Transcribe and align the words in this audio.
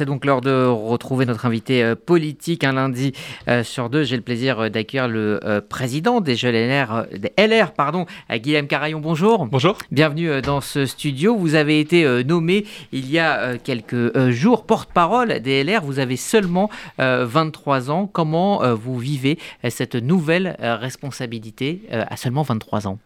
c'est 0.00 0.06
donc 0.06 0.24
l'heure 0.24 0.40
de 0.40 0.64
retrouver 0.64 1.26
notre 1.26 1.44
invité 1.44 1.84
euh, 1.84 1.94
politique 1.94 2.64
un 2.64 2.72
lundi 2.72 3.12
euh, 3.48 3.62
sur 3.62 3.90
deux. 3.90 4.02
J'ai 4.02 4.16
le 4.16 4.22
plaisir 4.22 4.58
euh, 4.58 4.68
d'accueillir 4.70 5.08
le 5.08 5.60
président 5.68 6.22
des 6.22 6.36
Jeunes 6.36 6.54
LR, 6.54 7.04
des 7.18 7.32
LR 7.36 7.72
pardon, 7.72 8.06
Guillaume 8.32 8.66
Carayon. 8.66 8.98
Bonjour. 8.98 9.44
Bonjour. 9.44 9.76
Bienvenue 9.90 10.40
dans 10.40 10.62
ce 10.62 10.86
studio. 10.86 11.36
Vous 11.36 11.54
avez 11.54 11.80
été 11.80 12.24
nommé 12.24 12.64
il 12.92 13.10
y 13.10 13.18
a 13.18 13.58
quelques 13.58 14.30
jours 14.30 14.64
porte-parole 14.64 15.40
des 15.40 15.64
LR. 15.64 15.82
Vous 15.82 15.98
avez 15.98 16.16
seulement 16.16 16.70
23 16.98 17.90
ans. 17.90 18.06
Comment 18.10 18.74
vous 18.74 18.98
vivez 18.98 19.38
cette 19.68 19.96
nouvelle 19.96 20.56
responsabilité 20.60 21.82
à 21.90 22.16
seulement 22.16 22.42
23 22.42 22.88
ans? 22.88 22.98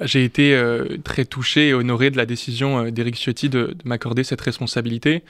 J'ai 0.00 0.24
été 0.24 0.60
très 1.04 1.24
touché 1.24 1.68
et 1.68 1.74
honoré 1.74 2.10
de 2.10 2.16
la 2.16 2.26
décision 2.26 2.90
d'Éric 2.90 3.16
Ciotti 3.16 3.48
de 3.48 3.74
m'accorder 3.84 4.24
cette 4.24 4.40
responsabilité. 4.42 5.22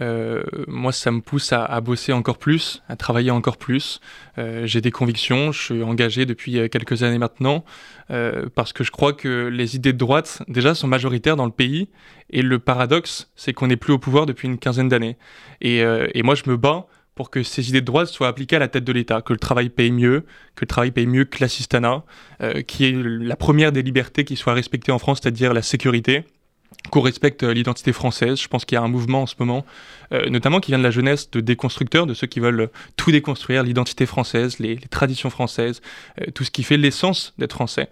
Euh, 0.00 0.42
moi, 0.66 0.92
ça 0.92 1.10
me 1.10 1.20
pousse 1.20 1.52
à, 1.52 1.80
bosser 1.80 2.12
encore 2.12 2.38
plus, 2.38 2.82
à 2.88 2.96
travailler 2.96 3.30
encore 3.30 3.56
plus. 3.56 4.00
Euh, 4.38 4.66
j'ai 4.66 4.80
des 4.80 4.90
convictions, 4.90 5.52
je 5.52 5.62
suis 5.62 5.82
engagé 5.82 6.26
depuis 6.26 6.58
euh, 6.58 6.68
quelques 6.68 7.02
années 7.02 7.18
maintenant, 7.18 7.64
parce 8.56 8.72
que 8.72 8.82
je 8.82 8.90
crois 8.90 9.12
que 9.12 9.46
les 9.46 9.76
idées 9.76 9.92
de 9.92 9.98
droite, 9.98 10.42
déjà, 10.48 10.74
sont 10.74 10.88
majoritaires 10.88 11.36
dans 11.36 11.44
le 11.44 11.52
pays. 11.52 11.88
Et 12.30 12.42
le 12.42 12.58
paradoxe, 12.58 13.30
c'est 13.36 13.52
qu'on 13.52 13.68
n'est 13.68 13.76
plus 13.76 13.92
au 13.92 13.98
pouvoir 13.98 14.26
depuis 14.26 14.48
une 14.48 14.58
quinzaine 14.58 14.88
d'années. 14.88 15.16
Et, 15.60 15.78
et 15.78 16.22
moi, 16.24 16.34
je 16.34 16.42
me 16.50 16.56
bats 16.56 16.86
pour 17.14 17.30
que 17.30 17.44
ces 17.44 17.68
idées 17.68 17.82
de 17.82 17.86
droite 17.86 18.08
soient 18.08 18.26
appliquées 18.26 18.56
à 18.56 18.58
la 18.58 18.66
tête 18.66 18.82
de 18.82 18.92
l'État, 18.92 19.22
que 19.22 19.32
le 19.32 19.38
travail 19.38 19.68
paye 19.68 19.92
mieux, 19.92 20.24
que 20.56 20.62
le 20.62 20.66
travail 20.66 20.90
paye 20.90 21.06
mieux 21.06 21.24
que 21.24 21.38
l'assistanat, 21.40 22.02
qui 22.66 22.86
est 22.86 22.92
la 22.92 23.36
première 23.36 23.70
des 23.70 23.82
libertés 23.82 24.24
qui 24.24 24.34
soit 24.34 24.54
respectée 24.54 24.90
en 24.90 24.98
France, 24.98 25.20
c'est-à-dire 25.22 25.54
la 25.54 25.62
sécurité 25.62 26.24
qu'on 26.90 27.00
respecte 27.00 27.42
euh, 27.42 27.52
l'identité 27.52 27.92
française. 27.92 28.40
Je 28.40 28.48
pense 28.48 28.64
qu'il 28.64 28.76
y 28.76 28.78
a 28.78 28.82
un 28.82 28.88
mouvement 28.88 29.22
en 29.22 29.26
ce 29.26 29.34
moment, 29.38 29.64
euh, 30.12 30.28
notamment 30.28 30.60
qui 30.60 30.70
vient 30.70 30.78
de 30.78 30.84
la 30.84 30.90
jeunesse 30.90 31.30
de 31.30 31.40
déconstructeurs, 31.40 32.06
de 32.06 32.14
ceux 32.14 32.26
qui 32.26 32.40
veulent 32.40 32.70
tout 32.96 33.12
déconstruire, 33.12 33.62
l'identité 33.62 34.06
française, 34.06 34.58
les, 34.58 34.76
traditions 34.76 35.30
françaises, 35.30 35.82
euh, 36.20 36.26
tout 36.34 36.44
ce 36.44 36.50
qui 36.50 36.62
fait 36.62 36.76
l'essence 36.76 37.34
d'être 37.38 37.52
français. 37.52 37.88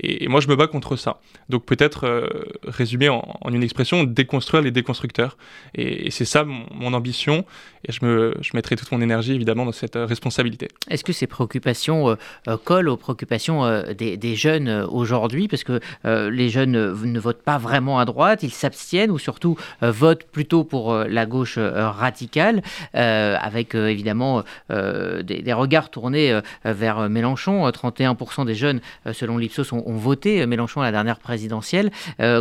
Et, 0.00 0.28
moi, 0.28 0.40
je 0.40 0.48
me 0.48 0.56
bats 0.56 0.66
contre 0.66 0.96
ça. 0.96 1.20
Donc 1.48 1.64
peut-être 1.64 2.30
résumer 2.64 3.08
en, 3.08 3.38
une 3.50 3.62
expression, 3.62 4.04
déconstruire 4.04 4.62
les 4.62 4.70
déconstructeurs. 4.70 5.36
Et, 5.74 6.10
c'est 6.10 6.24
ça 6.24 6.44
mon, 6.44 6.92
ambition. 6.92 7.44
Et 7.86 7.92
je, 7.92 8.04
me, 8.04 8.34
je 8.40 8.50
mettrai 8.54 8.76
toute 8.76 8.90
mon 8.92 9.00
énergie, 9.00 9.32
évidemment, 9.32 9.64
dans 9.64 9.72
cette 9.72 9.96
responsabilité. 9.96 10.68
Est-ce 10.88 11.04
que 11.04 11.12
ces 11.12 11.26
préoccupations 11.26 12.16
collent 12.64 12.88
aux 12.88 12.96
préoccupations 12.96 13.82
des, 13.96 14.16
des, 14.16 14.36
jeunes 14.36 14.68
aujourd'hui? 14.90 15.48
Parce 15.48 15.64
que 15.64 15.80
les 16.04 16.48
jeunes 16.48 16.72
ne 16.72 17.20
votent 17.20 17.42
pas 17.42 17.58
vraiment 17.58 17.98
à 17.98 18.04
droite 18.04 18.21
ils 18.42 18.52
s'abstiennent 18.52 19.10
ou 19.10 19.18
surtout 19.18 19.56
euh, 19.82 19.90
votent 19.90 20.24
plutôt 20.24 20.64
pour 20.64 20.92
euh, 20.92 21.06
la 21.08 21.26
gauche 21.26 21.56
euh, 21.58 21.90
radicale, 21.90 22.62
avec 22.94 23.74
évidemment 23.74 24.44
des, 24.70 25.52
regards 25.52 25.90
tournés 25.90 26.40
vers 26.64 27.08
Mélenchon. 27.08 27.68
31% 27.68 28.46
des 28.46 28.54
jeunes, 28.54 28.80
selon 29.12 29.38
l'Ipsos, 29.38 29.72
ont, 29.72 29.96
voté 29.96 30.46
Mélenchon 30.46 30.80
à 30.80 30.84
la 30.84 30.92
dernière 30.92 31.18
présidentielle. 31.18 31.90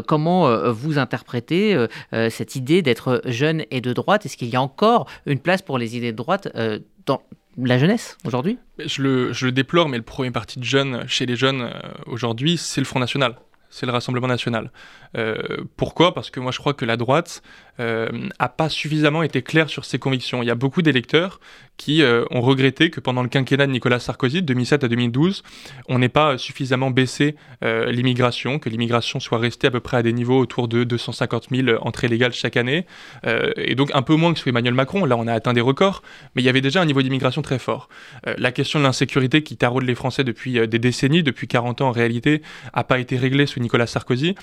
comment 0.07 0.71
vous 0.71 0.97
interprétez 0.97 1.85
cette 2.29 2.55
idée 2.55 2.81
d'être 2.81 3.21
jeune 3.25 3.63
et 3.71 3.81
de 3.81 3.93
droite? 3.93 4.25
Est-ce 4.25 4.37
qu'il 4.37 4.49
y 4.49 4.55
a 4.55 4.61
encore 4.61 5.07
une 5.25 5.39
place 5.39 5.61
pour 5.61 5.77
les 5.77 5.97
idées 5.97 6.11
de 6.11 6.17
droite 6.17 6.49
dans 7.05 7.21
la 7.57 7.77
jeunesse 7.77 8.17
aujourd'hui? 8.25 8.57
Je 8.83 9.01
le, 9.01 9.33
je 9.33 9.45
le, 9.45 9.51
déplore, 9.51 9.89
mais 9.89 9.97
le 9.97 10.03
premier 10.03 10.31
parti 10.31 10.59
de 10.59 10.65
jeunes 10.65 11.03
chez 11.07 11.25
les 11.25 11.35
jeunes 11.35 11.71
aujourd'hui, 12.05 12.57
c'est 12.57 12.81
le 12.81 12.85
Front 12.85 12.99
National 12.99 13.35
c'est 13.71 13.85
le 13.85 13.91
Rassemblement 13.91 14.27
national. 14.27 14.71
Euh, 15.17 15.35
pourquoi? 15.77 16.13
Parce 16.13 16.29
que 16.29 16.39
moi 16.39 16.51
je 16.51 16.59
crois 16.59 16.73
que 16.73 16.85
la 16.85 16.97
droite 16.97 17.41
euh, 17.79 18.09
a 18.37 18.49
pas 18.49 18.69
suffisamment 18.69 19.23
été 19.23 19.41
claire 19.41 19.69
sur 19.69 19.85
ses 19.85 19.97
convictions. 19.97 20.43
Il 20.43 20.45
y 20.45 20.51
a 20.51 20.55
beaucoup 20.55 20.81
d'électeurs 20.81 21.39
qui 21.77 22.03
euh, 22.03 22.25
ont 22.29 22.41
regretté 22.41 22.91
que 22.91 22.99
pendant 22.99 23.23
le 23.23 23.29
quinquennat 23.29 23.65
de 23.65 23.71
Nicolas 23.71 23.99
Sarkozy, 23.99 24.41
de 24.41 24.47
2007 24.47 24.83
à 24.83 24.87
2012, 24.87 25.41
on 25.87 25.97
n'ait 25.97 26.09
pas 26.09 26.37
suffisamment 26.37 26.91
baissé 26.91 27.35
euh, 27.63 27.91
l'immigration, 27.91 28.59
que 28.59 28.69
l'immigration 28.69 29.19
soit 29.19 29.39
restée 29.39 29.67
à 29.67 29.71
peu 29.71 29.79
près 29.79 29.97
à 29.97 30.03
des 30.03 30.13
niveaux 30.13 30.37
autour 30.37 30.67
de 30.67 30.83
250 30.83 31.47
000 31.49 31.77
entrées 31.81 32.07
légales 32.07 32.33
chaque 32.33 32.57
année, 32.57 32.85
et 33.57 33.75
donc 33.75 33.89
un 33.93 34.01
peu 34.01 34.15
moins 34.15 34.33
que 34.33 34.39
sous 34.39 34.49
Emmanuel 34.49 34.73
Macron. 34.73 35.05
Là, 35.05 35.17
on 35.17 35.25
a 35.27 35.33
atteint 35.33 35.53
des 35.53 35.61
records, 35.61 36.03
mais 36.35 36.41
il 36.41 36.45
y 36.45 36.49
avait 36.49 36.61
déjà 36.61 36.81
un 36.81 36.85
niveau 36.85 37.01
d'immigration 37.01 37.41
très 37.41 37.59
fort. 37.59 37.89
la 38.25 38.51
question 38.51 38.79
de 38.79 38.83
l'insécurité 38.83 39.43
qui 39.43 39.57
taraude 39.57 39.83
les 39.83 39.95
Français 39.95 40.23
depuis 40.23 40.67
des 40.67 40.79
décennies, 40.79 41.23
depuis 41.23 41.47
40 41.47 41.81
ans 41.81 41.89
en 41.89 41.91
réalité, 41.91 42.41
n'a 42.75 42.83
pas 42.83 42.99
été 42.99 43.17
réglée 43.17 43.45
sous 43.45 43.59
Nicolas 43.61 43.87
Sarkozy, 43.87 44.35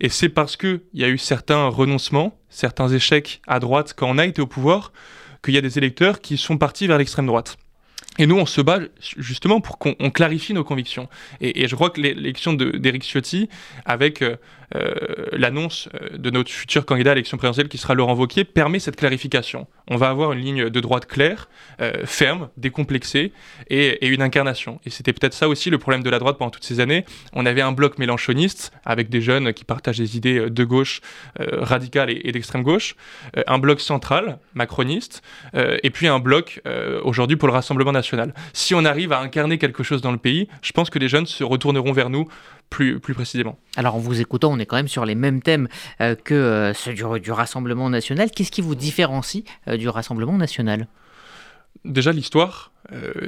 et 0.00 0.08
c'est 0.08 0.28
parce 0.28 0.56
qu'il 0.56 0.80
y 0.92 1.04
a 1.04 1.08
eu 1.08 1.18
certains 1.18 1.66
renoncements, 1.68 2.38
certains 2.48 2.88
échecs 2.88 3.40
à 3.46 3.60
droite 3.60 3.94
quand 3.96 4.08
on 4.08 4.18
a 4.18 4.26
été 4.26 4.42
au 4.42 4.46
pouvoir, 4.46 4.92
qu'il 5.42 5.54
y 5.54 5.58
a 5.58 5.60
des 5.60 5.78
électeurs 5.78 6.20
qui 6.20 6.36
sont 6.36 6.58
partis 6.58 6.86
vers 6.86 6.98
l'extrême 6.98 7.26
droite. 7.26 7.56
Et 8.18 8.26
nous, 8.26 8.38
on 8.38 8.46
se 8.46 8.60
bat 8.60 8.78
justement 9.18 9.60
pour 9.60 9.78
qu'on 9.78 10.10
clarifie 10.10 10.54
nos 10.54 10.62
convictions. 10.62 11.08
Et, 11.40 11.66
je 11.66 11.74
crois 11.74 11.90
que 11.90 12.00
l'élection 12.00 12.52
d'Éric 12.52 13.02
Ciotti, 13.02 13.48
avec 13.84 14.22
euh, 14.22 14.36
l'annonce 15.32 15.88
euh, 15.94 16.16
de 16.16 16.30
notre 16.30 16.50
futur 16.50 16.86
candidat 16.86 17.12
à 17.12 17.14
l'élection 17.14 17.36
présidentielle 17.36 17.68
qui 17.68 17.78
sera 17.78 17.94
Laurent 17.94 18.14
Wauquiez 18.14 18.44
permet 18.44 18.78
cette 18.78 18.96
clarification. 18.96 19.66
On 19.88 19.96
va 19.96 20.08
avoir 20.08 20.32
une 20.32 20.40
ligne 20.40 20.70
de 20.70 20.80
droite 20.80 21.06
claire, 21.06 21.48
euh, 21.80 22.04
ferme, 22.04 22.48
décomplexée 22.56 23.32
et, 23.68 24.06
une 24.06 24.22
incarnation. 24.22 24.80
Et 24.84 24.90
c'était 24.90 25.12
peut-être 25.12 25.34
ça 25.34 25.48
aussi 25.48 25.70
le 25.70 25.78
problème 25.78 26.02
de 26.02 26.10
la 26.10 26.18
droite 26.18 26.38
pendant 26.38 26.50
toutes 26.50 26.64
ces 26.64 26.80
années. 26.80 27.04
On 27.32 27.46
avait 27.46 27.60
un 27.60 27.72
bloc 27.72 27.98
mélanchoniste 27.98 28.72
avec 28.84 29.08
des 29.08 29.20
jeunes 29.20 29.52
qui 29.52 29.64
partagent 29.64 29.98
des 29.98 30.16
idées 30.16 30.50
de 30.50 30.64
gauche 30.64 31.00
radicale 31.38 32.10
et, 32.10 32.32
d'extrême 32.32 32.62
gauche, 32.62 32.94
un 33.46 33.58
bloc 33.58 33.80
central 33.80 34.38
macroniste 34.54 35.22
et 35.54 35.90
puis 35.90 36.06
un 36.06 36.18
bloc 36.18 36.60
aujourd'hui 37.02 37.36
pour 37.36 37.48
le 37.48 37.54
Rassemblement 37.54 37.92
national. 37.92 38.34
Si 38.52 38.74
on 38.74 38.84
arrive 38.84 39.12
à 39.12 39.20
incarner 39.20 39.58
quelque 39.58 39.82
chose 39.82 40.00
dans 40.00 40.12
le 40.12 40.18
pays, 40.18 40.48
je 40.62 40.72
pense 40.72 40.90
que 40.90 40.98
les 40.98 41.08
jeunes 41.08 41.26
se 41.26 41.42
retourneront 41.42 41.92
vers 41.92 42.10
nous 42.10 42.28
plus, 42.70 42.98
plus 42.98 43.14
précisément. 43.14 43.58
Alors 43.76 43.94
en 43.94 43.98
vous 43.98 44.20
écoutant, 44.20 44.52
on 44.52 44.58
est 44.58 44.66
quand 44.66 44.76
même 44.76 44.88
sur 44.88 45.04
les 45.04 45.14
mêmes 45.14 45.42
thèmes 45.42 45.68
euh, 46.00 46.14
que 46.16 46.34
euh, 46.34 46.74
ceux 46.74 46.92
du, 46.92 47.30
Rassemblement 47.30 47.88
national. 47.90 48.30
Qu'est-ce 48.30 48.50
qui 48.50 48.62
vous 48.62 48.74
différencie 48.74 49.44
euh, 49.68 49.76
du 49.76 49.88
Rassemblement 49.88 50.36
national? 50.36 50.88
Déjà 51.84 52.12
l'histoire. 52.12 52.72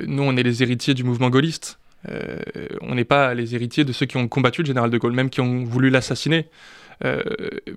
nous, 0.06 0.22
on 0.22 0.36
est 0.36 0.42
les 0.42 0.62
héritiers 0.62 0.94
du 0.94 1.04
mouvement 1.04 1.30
gaulliste. 1.30 1.78
on 2.80 2.94
n'est 2.94 3.04
pas 3.04 3.34
les 3.34 3.54
héritiers 3.54 3.84
de 3.84 3.92
ceux 3.92 4.06
qui 4.06 4.16
ont 4.16 4.28
combattu 4.28 4.62
le 4.62 4.66
général 4.66 4.90
de 4.90 4.98
Gaulle, 4.98 5.12
même 5.12 5.30
qui 5.30 5.40
ont 5.40 5.64
voulu 5.64 5.90
l'assassiner. 5.90 6.48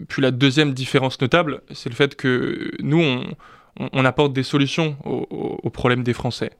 puis 0.07 0.21
la 0.21 0.31
deuxième 0.31 0.73
différence 0.73 1.19
notable, 1.19 1.61
c'est 1.73 1.89
le 1.89 1.95
fait 1.95 2.15
que 2.15 2.71
nous, 2.81 3.03
on, 3.77 4.05
apporte 4.05 4.31
des 4.31 4.43
solutions 4.43 4.95
aux, 5.03 5.69
problèmes 5.69 6.03
des 6.03 6.13
Français. 6.13 6.51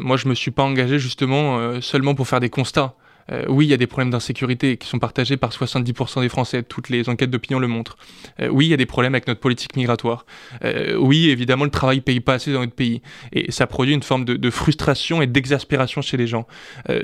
moi, 0.00 0.16
je 0.16 0.24
ne 0.24 0.30
me 0.30 0.34
suis 0.34 0.50
pas 0.50 0.64
engagé 0.64 0.98
justement 0.98 1.80
seulement 1.80 2.14
pour 2.16 2.26
faire 2.26 2.40
des 2.40 2.50
constats. 2.50 2.96
Euh, 3.30 3.44
oui, 3.48 3.66
il 3.66 3.68
y 3.68 3.74
a 3.74 3.76
des 3.76 3.86
problèmes 3.86 4.10
d'insécurité 4.10 4.76
qui 4.76 4.88
sont 4.88 4.98
partagés 4.98 5.36
par 5.36 5.50
70% 5.50 6.20
des 6.20 6.28
Français, 6.28 6.62
toutes 6.62 6.88
les 6.88 7.08
enquêtes 7.08 7.30
d'opinion 7.30 7.58
le 7.58 7.68
montrent. 7.68 7.96
Euh, 8.40 8.48
oui, 8.48 8.66
il 8.66 8.70
y 8.70 8.74
a 8.74 8.76
des 8.76 8.86
problèmes 8.86 9.14
avec 9.14 9.26
notre 9.26 9.40
politique 9.40 9.76
migratoire. 9.76 10.26
Euh, 10.64 10.96
oui, 10.96 11.30
évidemment, 11.30 11.64
le 11.64 11.70
travail 11.70 11.98
ne 11.98 12.02
paye 12.02 12.20
pas 12.20 12.34
assez 12.34 12.52
dans 12.52 12.60
notre 12.60 12.74
pays. 12.74 13.02
Et 13.32 13.50
ça 13.52 13.66
produit 13.66 13.94
une 13.94 14.02
forme 14.02 14.24
de, 14.24 14.50
frustration 14.50 15.22
et 15.22 15.26
d'exaspération 15.26 16.02
chez 16.02 16.16
les 16.16 16.26
gens. 16.26 16.46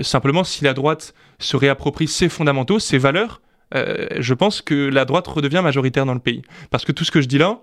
simplement, 0.03 0.45
si 0.45 0.65
la 0.65 0.75
droite 0.75 1.15
se 1.39 1.57
réapproprie 1.57 2.07
ses 2.07 2.29
fondamentaux, 2.29 2.79
ses 2.79 2.99
valeurs, 2.99 3.41
je 3.73 4.35
pense 4.35 4.61
que 4.61 4.75
la 4.75 5.05
droite 5.05 5.27
redevient 5.27 5.61
majoritaire 5.63 6.05
dans 6.05 6.15
le 6.15 6.21
pays. 6.21 6.43
Parce 6.71 6.85
que 6.85 6.93
tout 6.93 7.05
ce 7.05 7.11
que 7.11 7.21
je 7.21 7.27
dis 7.27 7.39
là, 7.39 7.61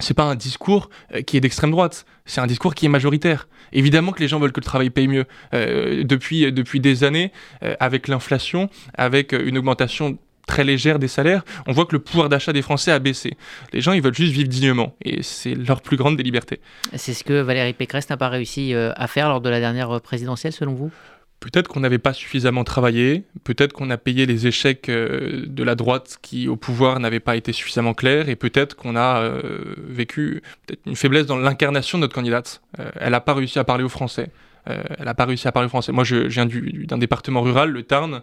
c'est 0.00 0.14
pas 0.14 0.24
un 0.24 0.34
discours 0.34 0.90
euh, 1.14 1.22
qui 1.22 1.36
est 1.36 1.40
d'extrême 1.40 1.70
droite, 1.70 2.06
c'est 2.24 2.40
un 2.40 2.46
discours 2.46 2.74
qui 2.74 2.86
est 2.86 2.88
majoritaire. 2.88 3.48
Évidemment 3.72 4.12
que 4.12 4.20
les 4.20 4.28
gens 4.28 4.38
veulent 4.38 4.52
que 4.52 4.60
le 4.60 4.64
travail 4.64 4.90
paye 4.90 5.08
mieux. 5.08 5.24
Euh, 5.54 6.04
depuis, 6.04 6.50
depuis 6.52 6.80
des 6.80 7.04
années, 7.04 7.32
euh, 7.62 7.74
avec 7.80 8.08
l'inflation, 8.08 8.68
avec 8.94 9.32
une 9.32 9.58
augmentation 9.58 10.18
très 10.46 10.64
légère 10.64 10.98
des 10.98 11.08
salaires, 11.08 11.44
on 11.66 11.72
voit 11.72 11.86
que 11.86 11.92
le 11.92 12.00
pouvoir 12.00 12.28
d'achat 12.28 12.52
des 12.52 12.62
Français 12.62 12.90
a 12.90 12.98
baissé. 12.98 13.36
Les 13.72 13.80
gens, 13.80 13.92
ils 13.92 14.02
veulent 14.02 14.14
juste 14.14 14.32
vivre 14.32 14.48
dignement, 14.48 14.94
et 15.04 15.22
c'est 15.22 15.54
leur 15.54 15.80
plus 15.80 15.96
grande 15.96 16.16
des 16.16 16.22
libertés. 16.22 16.60
C'est 16.96 17.14
ce 17.14 17.22
que 17.22 17.40
Valérie 17.40 17.72
Pécresse 17.72 18.10
n'a 18.10 18.16
pas 18.16 18.28
réussi 18.28 18.74
à 18.74 19.06
faire 19.06 19.28
lors 19.28 19.40
de 19.40 19.48
la 19.48 19.60
dernière 19.60 20.00
présidentielle, 20.00 20.52
selon 20.52 20.74
vous? 20.74 20.90
Peut-être 21.42 21.66
qu'on 21.66 21.80
n'avait 21.80 21.98
pas 21.98 22.12
suffisamment 22.12 22.62
travaillé, 22.62 23.24
peut-être 23.42 23.72
qu'on 23.72 23.90
a 23.90 23.96
payé 23.96 24.26
les 24.26 24.46
échecs 24.46 24.88
euh, 24.88 25.42
de 25.44 25.64
la 25.64 25.74
droite 25.74 26.18
qui 26.22 26.46
au 26.46 26.54
pouvoir 26.54 27.00
n'avaient 27.00 27.18
pas 27.18 27.34
été 27.34 27.52
suffisamment 27.52 27.94
clairs, 27.94 28.28
et 28.28 28.36
peut-être 28.36 28.76
qu'on 28.76 28.94
a 28.94 29.22
euh, 29.22 29.74
vécu 29.88 30.40
une 30.86 30.94
faiblesse 30.94 31.26
dans 31.26 31.36
l'incarnation 31.36 31.98
de 31.98 32.02
notre 32.02 32.14
candidate. 32.14 32.62
Euh, 32.78 32.88
elle 32.94 33.10
n'a 33.10 33.20
pas 33.20 33.34
réussi 33.34 33.58
à 33.58 33.64
parler 33.64 33.82
aux 33.82 33.88
Français. 33.88 34.30
Elle 34.66 35.04
n'a 35.04 35.14
pas 35.14 35.24
réussi 35.24 35.48
à 35.48 35.52
parler 35.52 35.68
Français. 35.68 35.92
Moi, 35.92 36.04
je, 36.04 36.16
viens 36.16 36.46
d'un 36.46 36.98
département 36.98 37.42
rural, 37.42 37.70
le 37.70 37.82
Tarn, 37.82 38.22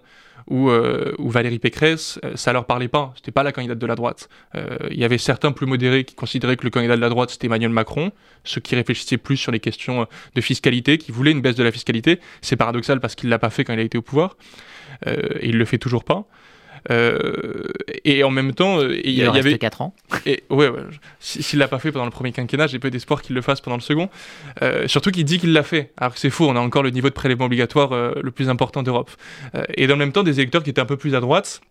où, 0.49 0.69
euh, 0.69 1.15
Valérie 1.19 1.59
Pécresse, 1.59 2.19
euh, 2.23 2.35
ça 2.35 2.53
leur 2.53 2.65
parlait 2.65 2.87
pas. 2.87 3.13
C'était 3.15 3.31
pas 3.31 3.43
la 3.43 3.51
candidate 3.51 3.77
de 3.77 3.85
la 3.85 3.95
droite. 3.95 4.29
Euh, 4.55 4.77
il 4.89 4.97
y 4.97 5.03
avait 5.03 5.17
certains 5.17 5.51
plus 5.51 5.67
modérés 5.67 6.03
qui 6.03 6.15
considéraient 6.15 6.57
que 6.57 6.63
le 6.63 6.69
candidat 6.69 6.95
de 6.95 7.01
la 7.01 7.09
droite 7.09 7.29
c'était 7.29 7.47
Emmanuel 7.47 7.71
Macron, 7.71 8.11
ceux 8.43 8.61
qui 8.61 8.75
réfléchissaient 8.75 9.17
plus 9.17 9.37
sur 9.37 9.51
les 9.51 9.59
questions 9.59 10.07
de 10.35 10.41
fiscalité, 10.41 10.97
qui 10.97 11.11
voulaient 11.11 11.31
une 11.31 11.41
baisse 11.41 11.55
de 11.55 11.63
la 11.63 11.71
fiscalité. 11.71 12.19
C'est 12.41 12.55
paradoxal 12.55 12.99
parce 12.99 13.15
qu'il 13.15 13.29
l'a 13.29 13.39
pas 13.39 13.49
fait 13.49 13.63
quand 13.63 13.73
il 13.73 13.79
a 13.79 13.83
été 13.83 13.97
au 13.97 14.01
pouvoir, 14.01 14.37
et 15.05 15.47
il 15.47 15.57
le 15.57 15.65
fait 15.65 15.77
toujours 15.77 16.03
pas. 16.03 16.25
Et 16.89 18.23
en 18.23 18.31
même 18.31 18.53
temps, 18.53 18.81
il 18.81 19.11
y, 19.11 19.23
avait 19.23 19.57
4 19.57 19.81
ans. 19.81 19.93
Et 20.25 20.43
ouais, 20.49 20.69
ouais 20.69 20.79
s'il 21.19 21.59
l'a 21.59 21.67
pas 21.67 21.79
fait 21.79 21.91
pendant 21.91 22.05
le 22.05 22.11
premier 22.11 22.31
quinquennat, 22.31 22.67
j'ai 22.67 22.79
peu 22.79 22.89
d'espoir 22.89 23.21
qu'il 23.21 23.35
le 23.35 23.41
fasse 23.41 23.61
pendant 23.61 23.77
le 23.77 23.81
second. 23.81 24.09
surtout 24.87 25.11
qu'il 25.11 25.25
dit 25.25 25.39
qu'il 25.39 25.53
l'a 25.53 25.63
fait. 25.63 25.91
Alors 25.97 26.13
que 26.13 26.19
c'est 26.19 26.29
faux, 26.29 26.47
on 26.47 26.55
a 26.55 26.59
encore 26.59 26.83
le 26.83 26.91
niveau 26.91 27.09
de 27.09 27.13
prélèvement 27.13 27.45
obligatoire 27.45 27.91
le 27.91 28.31
plus 28.31 28.49
important 28.49 28.83
d'Europe. 28.83 29.11
et 29.75 29.87
dans 29.87 29.95
le 29.95 29.99
même 29.99 30.11
temps, 30.11 30.23
des 30.23 30.39
électeurs 30.39 30.63
qui 30.63 30.69
étaient 30.69 30.81
un 30.81 30.85
peu 30.85 30.97
plus 30.97 31.15
à 31.15 31.19
droite 31.19 31.61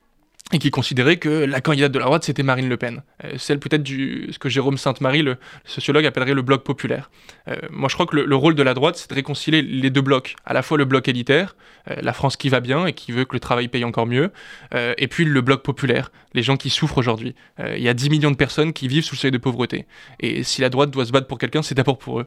et 0.53 0.59
qui 0.59 0.71
considérait 0.71 1.19
que 1.19 1.29
la 1.29 1.61
candidate 1.61 1.93
de 1.93 1.99
la 1.99 2.07
droite, 2.07 2.25
c'était 2.25 2.43
Marine 2.43 2.69
Le 2.69 2.79
Pen. 2.79 3.03
Euh, 3.25 3.35
celle 3.37 3.59
peut-être 3.59 3.83
du 3.83 4.29
ce 4.33 4.39
que 4.39 4.49
Jérôme 4.49 4.79
Sainte-Marie, 4.79 5.23
le, 5.23 5.37
sociologue, 5.65 6.07
appellerait 6.07 6.33
le 6.33 6.43
bloc 6.43 6.65
populaire. 6.65 7.11
Euh, 7.49 7.57
moi, 7.71 7.89
je 7.91 7.95
crois 7.95 8.07
que 8.07 8.17
le, 8.17 8.37
rôle 8.37 8.55
de 8.55 8.63
la 8.63 8.73
droite, 8.73 8.97
c'est 8.97 9.11
de 9.11 9.15
réconcilier 9.15 9.61
les 9.61 9.91
deux 9.91 10.01
blocs. 10.01 10.37
À 10.47 10.55
la 10.55 10.63
fois 10.63 10.79
le 10.79 10.87
bloc 10.87 11.07
élitaire, 11.07 11.55
euh, 11.91 11.97
la 12.01 12.15
France 12.15 12.37
qui 12.37 12.49
va 12.49 12.61
bien 12.61 12.87
et 12.87 12.95
qui 12.95 13.13
veut 13.13 13.27
que 13.27 13.35
le 13.35 13.41
travail 13.41 13.69
paye 13.69 13.85
encore 13.85 14.07
mieux, 14.07 14.31
et 14.75 15.09
puis 15.09 15.25
le 15.25 15.41
bloc 15.41 15.63
populaire, 15.63 16.11
les 16.35 16.43
gens 16.43 16.57
qui 16.57 16.71
souffrent 16.71 16.99
aujourd'hui. 16.99 17.35
Il 17.59 17.83
y 17.83 17.89
a 17.89 17.95
10 17.95 18.11
millions 18.11 18.31
de 18.31 18.37
personnes 18.37 18.73
qui 18.73 18.89
vivent 18.89 19.05
sous 19.05 19.15
le 19.15 19.19
seuil 19.19 19.31
de 19.31 19.39
pauvreté. 19.39 19.87
Et 20.21 20.43
si 20.43 20.61
la 20.61 20.69
droite 20.69 20.91
doit 20.91 21.05
se 21.05 21.13
battre 21.13 21.27
pour 21.27 21.39
quelqu'un, 21.39 21.63
c'est 21.63 21.75
d'abord 21.75 21.99
pour 21.99 22.21
eux. 22.21 22.27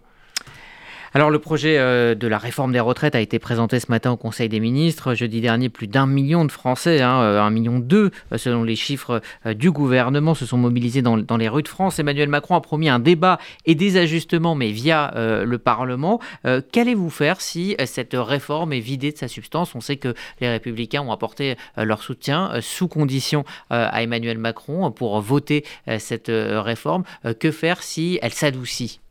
Alors 1.13 1.29
le 1.29 1.39
projet 1.39 1.77
euh, 1.77 2.15
de 2.15 2.25
la 2.25 2.37
réforme 2.37 2.71
des 2.71 2.79
retraites 2.79 3.15
a 3.15 3.19
été 3.19 3.37
présenté 3.37 3.81
ce 3.81 3.87
matin 3.89 4.11
au 4.11 4.17
Conseil 4.17 4.47
des 4.47 4.61
ministres. 4.61 5.13
Jeudi 5.13 5.41
dernier, 5.41 5.67
plus 5.67 5.87
d'un 5.87 6.05
million 6.05 6.45
de 6.45 6.51
Français, 6.53 7.01
hein, 7.01 7.21
euh, 7.21 7.41
un 7.41 7.49
million 7.49 7.79
deux 7.79 8.11
euh, 8.31 8.37
selon 8.37 8.63
les 8.63 8.77
chiffres 8.77 9.21
du 9.45 9.71
gouvernement, 9.71 10.35
se 10.35 10.45
sont 10.45 10.57
mobilisés 10.57 11.01
dans, 11.01 11.17
les 11.17 11.49
rues 11.49 11.63
de 11.63 11.67
France. 11.67 11.99
Emmanuel 11.99 12.29
Macron 12.29 12.55
a 12.55 12.61
promis 12.61 12.87
un 12.87 12.99
débat 12.99 13.39
et 13.65 13.75
des 13.75 13.97
ajustements, 13.97 14.55
mais 14.55 14.71
via 14.71 15.11
le 15.15 15.57
Parlement. 15.57 16.19
Qu'allez-vous 16.43 17.09
faire 17.09 17.41
si 17.41 17.75
cette 17.85 18.13
réforme 18.13 18.73
est 18.73 18.79
vidée 18.79 19.11
de 19.11 19.17
sa 19.17 19.27
substance? 19.27 19.75
On 19.75 19.81
sait 19.81 19.97
que 19.97 20.13
les 20.39 20.49
républicains 20.49 21.01
ont 21.01 21.11
apporté 21.11 21.55
leur 21.77 22.03
soutien 22.03 22.51
sous 22.61 22.87
condition 22.87 23.43
à 23.69 24.03
Emmanuel 24.03 24.37
Macron 24.37 24.91
pour 24.91 25.19
voter 25.21 25.65
cette 25.97 26.31
réforme. 26.31 27.03
Que 27.39 27.51
faire 27.51 27.83
si 27.83 28.19
elle 28.21 28.33
s'adoucit? 28.33 29.01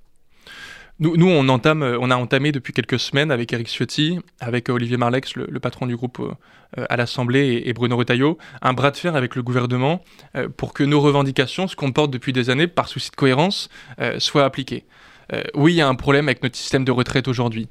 Nous, 1.01 1.31
euh, 1.31 1.99
on 2.01 2.11
a 2.11 2.17
entamé 2.17 2.53
depuis 2.53 2.75
quelques 2.75 3.01
semaines 3.01 3.31
avec 3.31 3.53
Eric 3.55 3.69
Ciotti, 3.69 4.19
avec 4.39 4.69
euh, 4.69 4.75
Olivier 4.75 4.99
Marlex, 4.99 5.35
le, 5.35 5.59
patron 5.59 5.87
du 5.87 5.97
groupe 5.97 6.21
euh, 6.21 6.85
à 6.91 6.97
l'Assemblée, 6.99 7.63
et, 7.65 7.73
Bruno 7.73 7.97
Retailleau, 7.97 8.37
un 8.61 8.75
bras 8.75 8.91
de 8.91 8.99
fer 8.99 9.17
avec 9.17 9.35
le 9.35 9.43
gouvernement 9.43 10.03
pour 10.59 10.75
que 10.75 10.85
nos 10.85 11.01
revendications, 11.01 11.69
ce 11.69 11.75
qu'on 11.75 11.93
porte 11.93 12.11
depuis 12.11 12.35
des 12.35 12.51
années, 12.51 12.67
par 12.67 12.89
souci 12.89 13.11
de 13.11 13.17
cohérence, 13.17 13.71
soient 14.19 14.45
appliquées. 14.45 14.85
oui, 15.55 15.73
il 15.73 15.77
y 15.77 15.81
a 15.81 15.89
un 15.89 15.95
problème 15.95 16.29
avec 16.29 16.43
notre 16.43 16.57
système 16.57 16.85
de 16.85 16.93
retraite 16.93 17.27
aujourd'hui. 17.29 17.69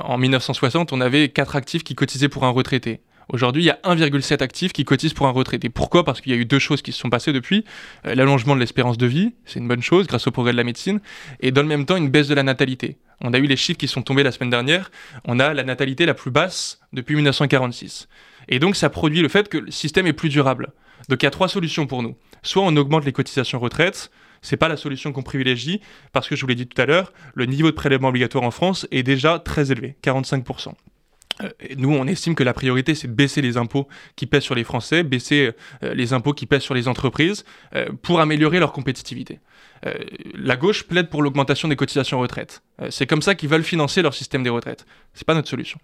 en 0.00 0.18
1960, 0.18 0.92
on 0.92 1.00
avait 1.00 1.28
quatre 1.30 1.56
actifs 1.56 1.84
qui 1.84 1.94
cotisaient 1.94 2.28
pour 2.28 2.44
un 2.44 2.50
retraité. 2.50 3.00
Aujourd'hui, 3.28 3.64
il 3.64 3.66
y 3.66 3.70
a 3.70 3.80
1,7 3.82 4.40
actifs 4.40 4.72
qui 4.72 4.84
cotisent 4.84 5.14
pour 5.14 5.26
un 5.26 5.32
retraité. 5.32 5.68
Pourquoi? 5.68 6.04
Parce 6.04 6.20
qu'il 6.20 6.32
y 6.32 6.36
a 6.36 6.38
eu 6.38 6.44
deux 6.44 6.60
choses 6.60 6.80
qui 6.80 6.92
se 6.92 7.00
sont 7.00 7.10
passées 7.10 7.32
depuis. 7.32 7.64
Euh, 8.06 8.14
l'allongement 8.14 8.54
de 8.54 8.60
l'espérance 8.60 8.98
de 8.98 9.06
vie, 9.06 9.34
c'est 9.44 9.58
une 9.58 9.66
bonne 9.66 9.82
chose 9.82 10.06
grâce 10.06 10.28
au 10.28 10.30
progrès 10.30 10.52
de 10.52 10.56
la 10.56 10.62
médecine, 10.62 11.00
et 11.40 11.50
dans 11.50 11.62
le 11.62 11.68
même 11.68 11.86
temps 11.86 11.96
une 11.96 12.08
baisse 12.08 12.28
de 12.28 12.34
la 12.34 12.44
natalité. 12.44 12.98
On 13.20 13.32
a 13.34 13.38
eu 13.38 13.46
les 13.46 13.56
chiffres 13.56 13.78
qui 13.78 13.88
sont 13.88 14.02
tombés 14.02 14.22
la 14.22 14.30
semaine 14.30 14.50
dernière. 14.50 14.92
On 15.24 15.40
a 15.40 15.54
la 15.54 15.64
natalité 15.64 16.06
la 16.06 16.14
plus 16.14 16.30
basse 16.30 16.80
depuis 16.92 17.16
1946. 17.16 18.08
Et 18.48 18.60
donc 18.60 18.76
ça 18.76 18.90
produit 18.90 19.22
le 19.22 19.28
fait 19.28 19.48
que 19.48 19.58
le 19.58 19.70
système 19.72 20.06
est 20.06 20.12
plus 20.12 20.28
durable. 20.28 20.72
Donc 21.08 21.22
il 21.22 21.26
y 21.26 21.28
a 21.28 21.30
trois 21.30 21.48
solutions 21.48 21.86
pour 21.86 22.02
nous. 22.02 22.14
Soit 22.42 22.62
on 22.62 22.76
augmente 22.76 23.04
les 23.04 23.12
cotisations 23.12 23.58
retraite, 23.58 24.10
c'est 24.42 24.56
pas 24.56 24.68
la 24.68 24.76
solution 24.76 25.12
qu'on 25.12 25.22
privilégie 25.22 25.80
parce 26.12 26.28
que 26.28 26.36
je 26.36 26.42
vous 26.42 26.46
l'ai 26.46 26.54
dit 26.54 26.66
tout 26.68 26.80
à 26.80 26.86
l'heure, 26.86 27.12
le 27.34 27.46
niveau 27.46 27.70
de 27.70 27.74
prélèvement 27.74 28.08
obligatoire 28.08 28.44
en 28.44 28.50
France 28.52 28.86
est 28.92 29.02
déjà 29.02 29.38
très 29.40 29.72
élevé, 29.72 29.96
45%. 30.04 30.74
Euh, 31.42 31.50
nous, 31.76 31.92
on 31.92 32.06
estime 32.06 32.34
que 32.34 32.42
la 32.42 32.54
priorité, 32.54 32.94
c'est 32.94 33.08
de 33.08 33.12
baisser 33.12 33.42
les 33.42 33.56
impôts 33.56 33.88
qui 34.16 34.26
pèsent 34.26 34.42
sur 34.42 34.54
les 34.54 34.64
Français, 34.64 35.02
baisser 35.02 35.52
euh, 35.82 35.94
les 35.94 36.12
impôts 36.12 36.32
qui 36.32 36.46
pèsent 36.46 36.62
sur 36.62 36.74
les 36.74 36.88
entreprises, 36.88 37.44
euh, 37.74 37.88
pour 38.02 38.20
améliorer 38.20 38.58
leur 38.58 38.72
compétitivité. 38.72 39.40
la 40.34 40.56
gauche 40.56 40.84
plaide 40.84 41.10
pour 41.10 41.22
l'augmentation 41.22 41.68
des 41.68 41.76
cotisations 41.76 42.18
retraite. 42.18 42.62
c'est 42.90 43.06
comme 43.06 43.22
ça 43.22 43.34
qu'ils 43.34 43.48
veulent 43.48 43.62
financer 43.62 44.02
leur 44.02 44.14
système 44.14 44.42
des 44.42 44.50
retraites. 44.50 44.86
C'est 45.14 45.26
pas 45.26 45.34
notre 45.34 45.48
solution. 45.48 45.78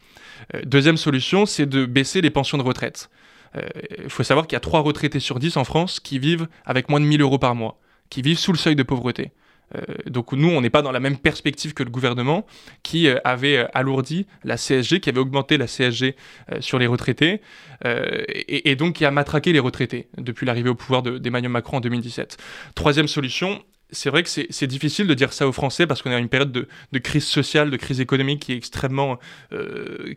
deuxième 0.64 0.96
solution, 0.96 1.46
c'est 1.46 1.66
de 1.66 1.84
baisser 1.84 2.20
les 2.20 2.31
pensions 2.31 2.58
de 2.58 2.62
retraite. 2.62 3.10
Il 3.54 4.08
faut 4.08 4.25
savoir 4.25 4.46
qu'il 4.46 4.56
y 4.56 4.56
a 4.56 4.60
3 4.60 4.81
retraités 4.81 5.20
sur 5.20 5.38
10 5.38 5.56
en 5.56 5.64
France 5.64 6.00
qui 6.00 6.19
vivent 6.19 6.49
avec 6.64 6.88
moins 6.88 7.00
de 7.00 7.04
1000 7.04 7.20
euros 7.20 7.38
par 7.38 7.54
mois, 7.54 7.78
qui 8.08 8.22
vivent 8.22 8.38
sous 8.38 8.52
le 8.52 8.58
seuil 8.58 8.76
de 8.76 8.82
pauvreté. 8.82 9.31
Euh, 9.75 9.81
donc 10.07 10.33
nous, 10.33 10.49
on 10.49 10.61
n'est 10.61 10.71
pas 10.71 10.83
dans 10.83 10.93
la 10.93 11.01
même 11.01 11.19
perspective 11.19 11.75
que 11.75 11.83
le 11.83 11.91
gouvernement 11.91 12.47
qui 12.83 13.09
euh, 13.09 13.19
avait 13.25 13.59
euh, 13.59 13.67
alourdi 13.75 14.27
la 14.45 14.57
CSG, 14.57 15.01
qui 15.01 15.09
avait 15.09 15.21
augmenté 15.21 15.57
la 15.57 15.67
CSG 15.67 16.17
sur 16.61 16.79
les 16.79 16.87
retraités, 16.87 17.41
et, 17.85 18.77
donc 18.77 18.97
qui 18.97 19.05
a 19.05 19.11
matraqué 19.11 19.53
les 19.53 19.59
retraités 19.59 20.09
depuis 20.17 20.47
l'arrivée 20.47 20.71
au 20.71 20.75
pouvoir 20.75 21.03
d'Emmanuel 21.03 21.51
Macron 21.51 21.79
en 21.79 21.81
2017. 21.81 22.37
Troisième 22.75 23.09
solution, 23.09 23.63
c'est 23.91 24.09
vrai 24.09 24.23
que 24.23 24.29
c'est 24.29 24.67
difficile 24.67 25.07
de 25.07 25.15
dire 25.15 25.33
ça 25.33 25.49
aux 25.49 25.53
Français 25.53 25.87
parce 25.87 26.01
qu'on 26.01 26.11
est 26.11 26.15
dans 26.15 26.19
une 26.19 26.29
période 26.29 26.53
de, 26.53 26.99
crise 26.99 27.27
sociale, 27.27 27.71
de 27.71 27.77
crise 27.77 28.01
économique 28.01 28.41
qui 28.41 28.53
est 28.53 28.57
extrêmement... 28.57 29.19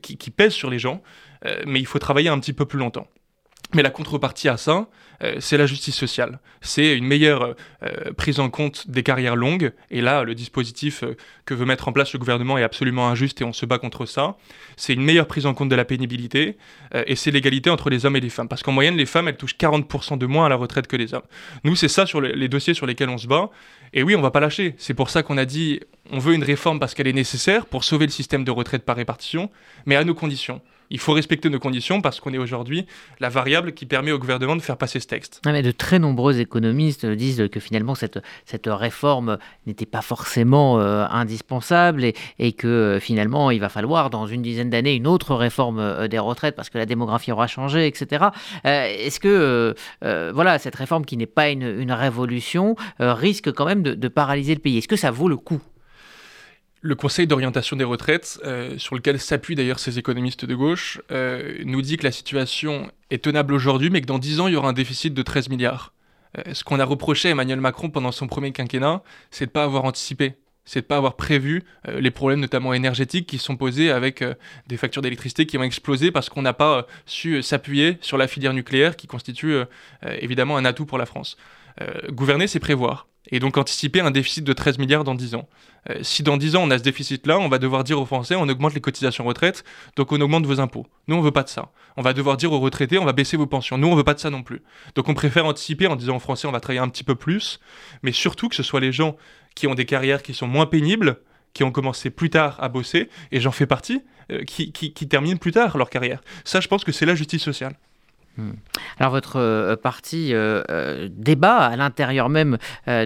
qui, 0.02 0.32
pèse 0.32 0.54
sur 0.54 0.70
les 0.70 0.80
gens, 0.80 1.02
mais 1.66 1.80
il 1.80 1.88
faut 1.88 2.00
travailler 2.00 2.30
un 2.30 2.40
petit 2.40 2.54
peu 2.54 2.66
plus 2.66 2.80
longtemps. 2.80 3.08
Mais 3.74 3.82
la 3.82 3.90
contrepartie 3.90 4.48
à 4.48 4.58
ça, 4.58 4.88
euh, 5.24 5.36
c'est 5.40 5.58
la 5.58 5.66
justice 5.66 5.96
sociale. 5.96 6.40
C'est 6.62 6.96
une 6.96 7.06
meilleure 7.06 7.56
euh, 7.84 8.14
prise 8.18 8.40
en 8.40 8.50
compte 8.50 8.90
des 8.90 9.04
carrières 9.04 9.36
longues. 9.36 9.74
Et 9.92 10.02
là, 10.02 10.24
le 10.24 10.36
dispositif 10.36 11.04
euh, 11.04 11.16
que 11.46 11.54
veut 11.54 11.66
mettre 11.66 11.88
en 11.88 11.92
place 11.92 12.14
le 12.14 12.20
gouvernement 12.20 12.58
est 12.58 12.64
absolument 12.64 13.08
injuste 13.08 13.42
et 13.42 13.44
on 13.44 13.54
se 13.54 13.66
bat 13.66 13.78
contre 13.78 14.06
ça. 14.06 14.38
C'est 14.78 14.94
une 14.94 15.04
meilleure 15.04 15.28
prise 15.28 15.46
en 15.46 15.54
compte 15.54 15.70
de 15.70 15.76
la 15.76 15.86
pénibilité 15.86 16.58
et 16.94 17.16
c'est 17.16 17.32
l'égalité 17.32 17.70
entre 17.70 17.90
les 17.90 18.06
hommes 18.06 18.16
et 18.16 18.20
les 18.20 18.30
femmes. 18.30 18.48
Parce 18.48 18.64
qu'en 18.64 18.72
moyenne, 18.72 18.96
les 18.96 19.06
femmes, 19.06 19.28
elles 19.28 19.38
touchent 19.38 19.58
40% 19.58 20.18
de 20.18 20.26
moins 20.26 20.46
à 20.46 20.50
la 20.50 20.56
retraite 20.56 20.88
que 20.88 20.96
les 20.96 21.14
hommes. 21.14 21.24
Nous, 21.64 21.76
c'est 21.76 21.88
ça 21.88 22.06
sur 22.06 22.22
les, 22.22 22.48
dossiers 22.48 22.74
sur 22.74 22.86
lesquels 22.86 23.10
on 23.10 23.18
se 23.18 23.28
bat. 23.28 23.50
Et 23.94 24.04
oui, 24.04 24.16
on 24.16 24.22
va 24.22 24.32
pas 24.32 24.40
lâcher. 24.40 24.76
C'est 24.78 24.94
pour 24.94 25.10
ça 25.10 25.24
qu'on 25.24 25.38
a 25.38 25.46
dit, 25.46 25.80
on 26.12 26.20
veut 26.20 26.34
une 26.34 26.44
réforme 26.44 26.80
parce 26.80 26.94
qu'elle 26.94 27.08
est 27.08 27.14
nécessaire 27.14 27.66
pour 27.66 27.84
sauver 27.84 28.06
le 28.06 28.12
système 28.12 28.44
de 28.44 28.52
retraite 28.52 28.84
par 28.84 28.96
répartition, 28.96 29.50
mais 29.86 29.96
à 29.96 30.04
nos 30.04 30.16
conditions 30.16 30.62
il 30.90 31.00
faut 31.00 31.14
respecter 31.14 31.50
nos 31.50 31.60
conditions 31.60 32.02
parce 32.02 32.20
qu'on 32.20 32.34
est 32.34 32.38
aujourd'hui 32.38 32.86
la 33.20 33.30
variable 33.30 33.74
qui 33.74 33.86
permet 33.86 34.12
au 34.12 34.20
gouvernement 34.20 34.56
de 34.56 34.62
faire 34.62 34.78
passer 34.78 35.00
ce 35.00 35.08
texte. 35.08 35.42
mais 35.46 35.62
de 35.62 35.72
très 35.72 36.00
nombreux 36.00 36.40
économistes 36.40 37.06
disent 37.06 37.48
que 37.52 37.60
finalement 37.60 37.96
cette, 37.96 38.20
cette 38.46 38.68
réforme 38.68 39.38
n'était 39.66 39.86
pas 39.86 40.02
forcément 40.02 40.80
euh, 40.80 41.06
indispensable 41.10 42.06
et, 42.40 42.54
que 42.54 42.68
euh, 42.68 43.00
finalement 43.00 43.52
il 43.52 43.60
va 43.60 43.70
falloir 43.70 44.10
dans 44.10 44.28
une 44.28 44.42
dizaine 44.42 44.70
d'années 44.70 44.94
une 44.94 45.08
autre 45.08 45.36
réforme 45.36 45.80
euh, 45.80 46.08
des 46.08 46.20
retraites 46.20 46.56
parce 46.56 46.70
que 46.70 46.78
la 46.78 46.86
démographie 46.86 47.32
aura 47.32 47.48
changé, 47.48 47.88
etc. 47.88 48.26
Est-ce 48.64 49.20
que 49.20 49.76
voilà 50.02 50.60
cette 50.60 50.76
réforme 50.76 51.06
qui 51.06 51.18
n'est 51.18 51.26
pas 51.26 51.50
une, 51.50 51.64
une 51.64 51.92
révolution 51.92 52.76
risque 53.00 53.52
quand 53.52 53.66
même 53.66 53.84
de, 53.84 53.94
de 53.94 54.08
paralyser 54.08 54.54
le 54.54 54.62
pays? 54.62 54.78
Est-ce 54.78 54.88
que 54.88 54.96
ça 54.96 55.12
vaut 55.12 55.28
le 55.28 55.38
coup? 55.38 55.62
Le 56.86 56.94
Conseil 56.94 57.26
d'orientation 57.26 57.76
des 57.76 57.84
retraites, 57.84 58.40
euh, 58.46 58.78
sur 58.78 58.94
lequel 58.94 59.20
s'appuient 59.20 59.56
d'ailleurs 59.56 59.80
ces 59.80 59.98
économistes 59.98 60.46
de 60.46 60.54
gauche, 60.54 61.02
euh, 61.12 61.56
nous 61.66 61.82
dit 61.82 61.98
que 61.98 62.04
la 62.04 62.12
situation 62.12 62.92
est 63.10 63.24
tenable 63.24 63.56
aujourd'hui, 63.56 63.90
mais 63.90 64.02
que 64.02 64.06
dans 64.06 64.20
10 64.20 64.40
ans, 64.40 64.48
il 64.48 64.54
y 64.54 64.56
aura 64.56 64.70
un 64.70 64.74
déficit 64.74 65.12
de 65.12 65.22
13 65.24 65.50
milliards. 65.50 65.94
Euh, 66.38 66.54
ce 66.54 66.64
qu'on 66.64 66.80
a 66.80 66.86
reproché 66.86 67.30
à 67.30 67.32
Emmanuel 67.32 67.60
Macron 67.60 67.90
pendant 67.90 68.12
son 68.12 68.28
premier 68.28 68.52
quinquennat, 68.52 69.02
c'est 69.32 69.46
de 69.46 69.50
ne 69.50 69.54
pas 69.54 69.64
avoir 69.64 69.86
anticipé, 69.86 70.36
c'est 70.64 70.82
de 70.82 70.86
ne 70.86 70.90
pas 70.90 70.98
avoir 70.98 71.16
prévu 71.16 71.64
les 71.88 72.12
problèmes 72.12 72.40
notamment 72.40 72.72
énergétiques 72.72 73.28
qui 73.28 73.40
sont 73.40 73.56
posés 73.56 73.90
avec 73.90 74.24
des 74.68 74.78
factures 74.78 75.02
d'électricité 75.02 75.46
qui 75.46 75.58
ont 75.60 75.64
explosé 75.64 76.12
parce 76.12 76.30
qu'on 76.30 76.42
n'a 76.42 76.54
pas 76.54 76.88
su 77.06 77.44
s'appuyer 77.44 77.98
sur 78.02 78.18
la 78.18 78.28
filière 78.28 78.54
nucléaire 78.54 78.96
qui 78.96 79.06
constitue 79.06 79.58
évidemment 80.04 80.58
un 80.58 80.66
atout 80.66 80.88
pour 80.88 80.98
la 80.98 81.06
France. 81.06 81.38
gouverner, 82.10 82.48
c'est 82.48 82.60
prévoir 82.60 83.06
et 83.32 83.40
donc 83.40 83.58
anticiper 83.58 84.00
un 84.00 84.12
déficit 84.12 84.44
de 84.44 84.54
13 84.54 84.78
milliards 84.78 85.04
dans 85.04 85.16
10 85.16 85.36
ans. 85.36 85.48
Euh, 85.90 86.00
si 86.02 86.24
dans 86.24 86.38
10 86.38 86.56
ans 86.56 86.64
on 86.64 86.72
a 86.72 86.78
ce 86.78 86.84
déficit-là, 86.84 87.40
on 87.40 87.48
va 87.48 87.58
devoir 87.58 87.84
dire 87.84 88.00
aux 88.00 88.06
Français 88.06 88.36
on 88.36 88.48
augmente 88.48 88.74
les 88.74 88.82
cotisations 88.82 89.24
retraite, 89.24 89.64
donc 89.96 90.12
on 90.12 90.22
augmente 90.22 90.46
vos 90.46 90.60
impôts. 90.60 90.86
Nous 91.08 91.16
on 91.16 91.22
veut 91.22 91.32
pas 91.32 91.44
de 91.44 91.50
ça. 91.50 91.72
On 91.98 92.02
va 92.02 92.14
devoir 92.14 92.38
dire 92.38 92.52
aux 92.52 92.60
retraités 92.60 92.98
on 92.98 93.06
va 93.06 93.14
baisser 93.14 93.38
vos 93.38 93.48
pensions. 93.48 93.78
Nous 93.78 93.88
on 93.88 93.96
veut 93.96 94.04
pas 94.04 94.14
de 94.14 94.20
ça 94.20 94.30
non 94.30 94.44
plus. 94.44 94.62
Donc 94.96 95.10
on 95.10 95.14
préfère 95.14 95.46
anticiper 95.46 95.88
en 95.88 95.96
disant 95.96 96.18
aux 96.18 96.20
Français 96.20 96.48
on 96.48 96.52
va 96.52 96.60
travailler 96.60 96.82
un 96.82 96.90
petit 96.90 97.04
peu 97.04 97.16
plus, 97.16 97.60
mais 98.04 98.12
surtout 98.12 98.50
que 98.50 98.56
ce 98.56 98.64
soit 98.64 98.80
les 98.80 98.92
gens 98.92 99.16
qui 99.56 99.68
ont 99.68 99.76
des 99.76 99.86
carrières 99.86 100.24
qui 100.24 100.34
sont 100.34 100.48
moins 100.48 100.66
pénibles, 100.66 101.20
qui 101.54 101.64
ont 101.64 101.72
commencé 101.72 102.10
plus 102.10 102.30
tard 102.30 102.58
à 102.60 102.68
bosser, 102.68 103.10
et 103.32 103.40
j'en 103.40 103.52
fais 103.52 103.66
partie, 103.66 104.02
euh, 104.32 104.44
qui, 104.44 104.74
qui 104.74 105.08
terminent 105.08 105.38
plus 105.38 105.52
tard 105.52 105.78
leur 105.78 105.90
carrière. 105.90 106.22
Ça 106.44 106.60
je 106.60 106.68
pense 106.68 106.84
que 106.84 106.92
c'est 106.92 107.06
la 107.06 107.16
justice 107.16 107.42
sociale. 107.42 107.76
Hmm. 108.38 108.52
Alors 109.00 109.12
votre 109.12 109.38
euh, 109.38 109.78
parti 109.78 110.34
euh, 110.34 110.62
euh, 110.70 111.08
débat 111.10 111.56
à 111.56 111.76
l'intérieur 111.78 112.28
même 112.28 112.58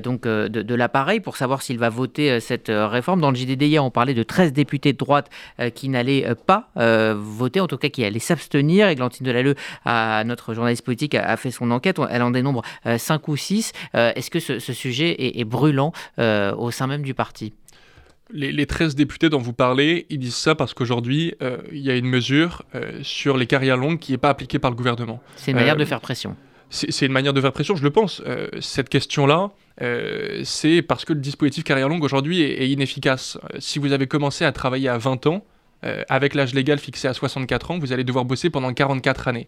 donc 0.03 0.23
de, 0.23 0.75
l'appareil 0.75 1.19
pour 1.19 1.37
savoir 1.37 1.61
s'il 1.61 1.77
va 1.77 1.89
voter 1.89 2.39
cette 2.39 2.71
réforme. 2.71 3.21
Dans 3.21 3.31
le 3.31 3.35
JDD 3.35 3.63
hier, 3.63 3.83
on 3.83 3.91
parlait 3.91 4.13
de 4.13 4.23
13 4.23 4.53
députés 4.53 4.93
de 4.93 4.97
droite 4.97 5.29
qui 5.75 5.89
n'allaient 5.89 6.35
pas 6.45 6.69
voter, 7.15 7.59
en 7.59 7.67
tout 7.67 7.77
cas 7.77 7.89
qui 7.89 8.03
allaient 8.05 8.19
s'abstenir. 8.19 8.87
Églantine 8.87 9.25
Delalleux, 9.25 9.55
à 9.85 10.23
notre 10.25 10.53
journaliste 10.53 10.85
politique, 10.85 11.15
a, 11.15 11.35
fait 11.37 11.51
son 11.51 11.71
enquête. 11.71 11.99
Elle 12.09 12.23
en 12.23 12.31
dénombre 12.31 12.61
5 12.85 13.27
ou 13.27 13.35
6. 13.35 13.73
Est-ce 13.93 14.29
que 14.29 14.39
ce, 14.39 14.59
sujet 14.59 15.39
est 15.39 15.45
brûlant 15.45 15.91
au 16.17 16.71
sein 16.71 16.87
même 16.87 17.01
du 17.01 17.13
parti? 17.13 17.53
Les, 18.31 18.65
13 18.65 18.95
députés 18.95 19.29
dont 19.29 19.39
vous 19.39 19.53
parlez, 19.53 20.05
ils 20.09 20.19
disent 20.19 20.35
ça 20.35 20.55
parce 20.55 20.73
qu'aujourd'hui, 20.73 21.33
il 21.71 21.79
y 21.79 21.89
a 21.89 21.95
une 21.95 22.07
mesure 22.07 22.63
sur 23.01 23.37
les 23.37 23.47
carrières 23.47 23.77
longues 23.77 23.99
qui 23.99 24.11
n'est 24.11 24.17
pas 24.17 24.29
appliquée 24.29 24.59
par 24.59 24.71
le 24.71 24.75
gouvernement. 24.75 25.21
C'est 25.35 25.51
une 25.51 25.57
manière 25.57 25.77
de 25.77 25.85
faire 25.85 26.01
pression. 26.01 26.35
C'est 26.69 27.05
une 27.05 27.11
manière 27.11 27.33
de 27.33 27.41
faire 27.41 27.51
pression, 27.51 27.75
je 27.75 27.83
le 27.83 27.89
pense. 27.89 28.21
cette 28.59 28.89
question-là, 28.89 29.51
c'est 30.43 30.81
parce 30.81 31.05
que 31.05 31.13
le 31.13 31.19
dispositif 31.19 31.63
carrière 31.63 31.89
longue 31.89 32.03
aujourd'hui 32.03 32.41
est, 32.41 32.61
est, 32.63 32.69
inefficace. 32.69 33.39
si 33.57 33.79
vous 33.79 33.93
avez 33.93 34.07
commencé 34.07 34.45
à 34.45 34.51
travailler 34.51 34.89
à 34.89 34.97
20 34.97 35.25
ans, 35.27 35.43
avec 36.09 36.35
l'âge 36.35 36.53
légal 36.53 36.79
fixé 36.79 37.07
à 37.07 37.13
64 37.13 37.71
ans, 37.71 37.79
vous 37.79 37.93
allez 37.93 38.03
devoir 38.03 38.25
bosser 38.25 38.49
pendant 38.49 38.73
44 38.73 39.27
années. 39.27 39.47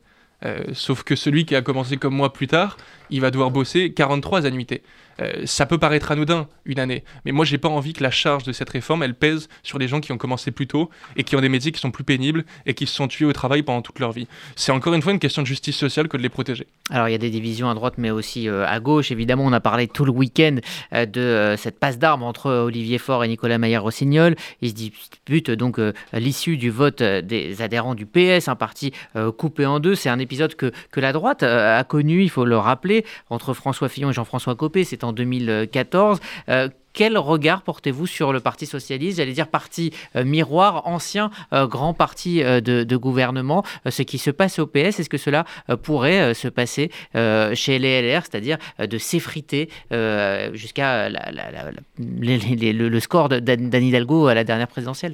sauf 0.73 1.03
que 1.03 1.15
celui 1.15 1.45
qui 1.45 1.55
a 1.55 1.61
commencé 1.61 1.97
comme 1.97 2.15
moi 2.15 2.33
plus 2.33 2.47
tard, 2.47 2.77
il 3.09 3.21
va 3.21 3.31
devoir 3.31 3.51
bosser 3.51 3.93
43 3.93 4.45
annuités. 4.45 4.81
Euh, 5.19 5.45
ça 5.45 5.65
peut 5.65 5.77
paraître 5.77 6.11
anodin 6.11 6.47
une 6.65 6.79
année, 6.79 7.03
mais 7.25 7.31
moi 7.31 7.45
j'ai 7.45 7.57
pas 7.57 7.69
envie 7.69 7.93
que 7.93 8.03
la 8.03 8.11
charge 8.11 8.43
de 8.43 8.51
cette 8.51 8.69
réforme 8.69 9.03
elle 9.03 9.13
pèse 9.13 9.49
sur 9.63 9.77
les 9.77 9.87
gens 9.87 9.99
qui 9.99 10.11
ont 10.11 10.17
commencé 10.17 10.51
plus 10.51 10.67
tôt 10.67 10.89
et 11.15 11.23
qui 11.23 11.35
ont 11.35 11.41
des 11.41 11.49
métiers 11.49 11.71
qui 11.71 11.79
sont 11.79 11.91
plus 11.91 12.03
pénibles 12.03 12.45
et 12.65 12.73
qui 12.73 12.85
se 12.87 12.95
sont 12.95 13.07
tués 13.07 13.25
au 13.25 13.33
travail 13.33 13.63
pendant 13.63 13.81
toute 13.81 13.99
leur 13.99 14.11
vie. 14.11 14.27
C'est 14.55 14.71
encore 14.71 14.93
une 14.93 15.01
fois 15.01 15.11
une 15.11 15.19
question 15.19 15.41
de 15.41 15.47
justice 15.47 15.77
sociale 15.77 16.07
que 16.07 16.17
de 16.17 16.21
les 16.21 16.29
protéger. 16.29 16.67
Alors 16.89 17.07
il 17.07 17.11
y 17.11 17.15
a 17.15 17.19
des 17.19 17.29
divisions 17.29 17.69
à 17.69 17.73
droite 17.73 17.95
mais 17.97 18.11
aussi 18.11 18.47
euh, 18.47 18.65
à 18.67 18.79
gauche. 18.79 19.11
Évidemment, 19.11 19.45
on 19.45 19.53
a 19.53 19.59
parlé 19.59 19.87
tout 19.87 20.05
le 20.05 20.11
week-end 20.11 20.57
euh, 20.93 21.05
de 21.05 21.55
cette 21.57 21.79
passe 21.79 21.97
d'armes 21.97 22.23
entre 22.23 22.51
Olivier 22.51 22.97
Faure 22.97 23.23
et 23.23 23.27
Nicolas 23.27 23.57
Maillard-Rossignol. 23.57 24.35
Ils 24.61 24.69
se 24.69 24.75
disputent 24.75 25.51
donc 25.51 25.79
l'issue 26.13 26.57
du 26.57 26.69
vote 26.69 27.01
des 27.01 27.61
adhérents 27.61 27.95
du 27.95 28.05
PS, 28.05 28.47
un 28.47 28.55
parti 28.55 28.93
coupé 29.37 29.65
en 29.65 29.79
deux. 29.79 29.95
C'est 29.95 30.09
un 30.09 30.19
épisode 30.19 30.55
que, 30.55 30.71
que 30.91 30.99
la 30.99 31.13
droite 31.13 31.43
a 31.43 31.83
connu, 31.83 32.23
il 32.23 32.29
faut 32.29 32.45
le 32.45 32.57
rappeler, 32.57 33.05
entre 33.29 33.53
François 33.53 33.89
Fillon 33.89 34.09
et 34.09 34.13
Jean-François 34.13 34.55
Copé. 34.55 34.83
C'est 34.83 35.03
2014. 35.13 36.19
Euh, 36.49 36.69
quel 36.93 37.17
regard 37.17 37.61
portez-vous 37.61 38.05
sur 38.05 38.33
le 38.33 38.41
Parti 38.41 38.65
socialiste 38.65 39.17
J'allais 39.17 39.31
dire 39.31 39.47
parti 39.47 39.93
euh, 40.17 40.25
miroir, 40.25 40.87
ancien 40.87 41.31
euh, 41.53 41.65
grand 41.65 41.93
parti 41.93 42.43
de, 42.43 42.95
gouvernement. 42.97 43.63
ce 43.89 44.01
qui 44.03 44.17
se 44.17 44.29
passe 44.29 44.59
au 44.59 44.67
PS, 44.67 44.99
est-ce 44.99 45.09
que 45.09 45.17
cela 45.17 45.45
pourrait 45.83 46.33
se 46.33 46.49
passer 46.49 46.91
chez 47.13 47.79
les 47.79 48.01
LR, 48.01 48.23
c'est-à-dire 48.23 48.57
de 48.79 48.97
s'effriter 48.97 49.69
jusqu'à 50.53 51.09
le, 51.97 52.99
score 52.99 53.29
d'Anne 53.29 53.73
Hidalgo 53.73 54.27
à 54.27 54.33
la 54.33 54.43
dernière 54.43 54.67
présidentielle? 54.67 55.13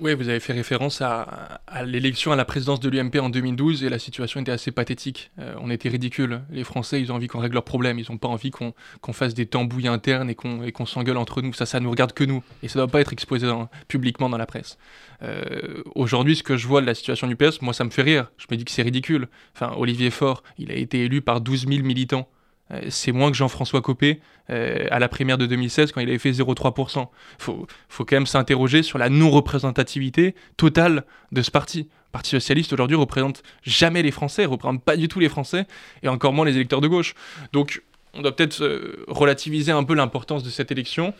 Oui, 0.00 0.14
vous 0.14 0.28
avez 0.28 0.38
fait 0.38 0.52
référence 0.52 1.02
à, 1.02 1.60
l'élection 1.84 2.30
à 2.30 2.36
la 2.36 2.44
présidence 2.44 2.78
de 2.78 2.88
l'UMP 2.88 3.16
en 3.20 3.30
2012 3.30 3.82
et 3.82 3.88
la 3.88 3.98
situation 3.98 4.40
était 4.40 4.52
assez 4.52 4.70
pathétique. 4.70 5.32
Euh, 5.40 5.54
on 5.60 5.70
était 5.70 5.88
ridicule. 5.88 6.42
Les 6.50 6.62
Français, 6.62 7.00
ils 7.00 7.10
ont 7.10 7.16
envie 7.16 7.26
qu'on 7.26 7.40
règle 7.40 7.54
leurs 7.54 7.64
problèmes. 7.64 7.98
Ils 7.98 8.06
n'ont 8.08 8.16
pas 8.16 8.28
envie 8.28 8.52
qu'on 8.52 8.72
fasse 9.12 9.34
des 9.34 9.46
tambouilles 9.46 9.88
internes 9.88 10.30
et 10.30 10.36
qu'on 10.36 10.86
s'engueule 10.86 11.16
entre 11.16 11.42
nous. 11.42 11.52
Ça, 11.52 11.66
ça 11.66 11.80
nous 11.80 11.90
regarde 11.90 12.12
que 12.12 12.22
nous. 12.22 12.44
Et 12.62 12.68
ça 12.68 12.78
ne 12.78 12.84
doit 12.84 12.92
pas 12.92 13.00
être 13.00 13.12
exposé 13.12 13.52
publiquement 13.88 14.28
dans 14.28 14.38
la 14.38 14.46
presse. 14.46 14.78
Euh, 15.22 15.82
aujourd'hui, 15.96 16.36
ce 16.36 16.44
que 16.44 16.56
je 16.56 16.68
vois 16.68 16.80
de 16.80 16.86
la 16.86 16.94
situation 16.94 17.26
du 17.26 17.34
PS, 17.34 17.60
moi, 17.60 17.74
ça 17.74 17.82
me 17.82 17.90
fait 17.90 18.02
rire. 18.02 18.30
Je 18.38 18.46
me 18.50 18.56
dis 18.56 18.64
que 18.64 18.70
c'est 18.70 18.82
ridicule. 18.82 19.28
Enfin, 19.56 19.72
Olivier 19.76 20.10
Faure, 20.10 20.44
il 20.58 20.70
a 20.70 20.74
été 20.74 21.04
élu 21.04 21.22
par 21.22 21.40
12 21.40 21.66
000 21.66 21.84
militants. 21.84 22.28
Euh, 22.72 22.80
c'est 22.90 23.12
moins 23.12 23.30
que 23.30 23.36
Jean-François 23.36 23.80
Copé 23.80 24.20
euh, 24.50 24.86
à 24.90 24.98
la 24.98 25.08
primaire 25.08 25.38
de 25.38 25.46
2016 25.46 25.92
quand 25.92 26.00
il 26.00 26.08
avait 26.08 26.18
fait 26.18 26.30
0,3%. 26.30 27.00
Il 27.00 27.06
faut, 27.38 27.66
faut 27.88 28.04
quand 28.04 28.16
même 28.16 28.26
s'interroger 28.26 28.82
sur 28.82 28.98
la 28.98 29.08
non-représentativité 29.08 30.34
totale 30.56 31.04
de 31.32 31.42
ce 31.42 31.50
parti. 31.50 31.80
Le 31.80 32.12
Parti 32.12 32.30
socialiste 32.30 32.72
aujourd'hui 32.72 32.96
représente 32.96 33.42
jamais 33.62 34.02
les 34.02 34.10
Français, 34.10 34.46
représente 34.46 34.82
pas 34.82 34.96
du 34.96 35.08
tout 35.08 35.20
les 35.20 35.28
Français 35.28 35.66
et 36.02 36.08
encore 36.08 36.32
moins 36.32 36.46
les 36.46 36.54
électeurs 36.54 36.80
de 36.80 36.88
gauche. 36.88 37.14
Donc 37.52 37.82
on 38.14 38.22
doit 38.22 38.34
peut-être 38.34 38.62
euh, 38.62 39.04
relativiser 39.08 39.72
un 39.72 39.84
peu 39.84 39.94
l'importance 39.94 40.42
de 40.42 40.50
cette 40.50 40.72
élection. 40.72 41.12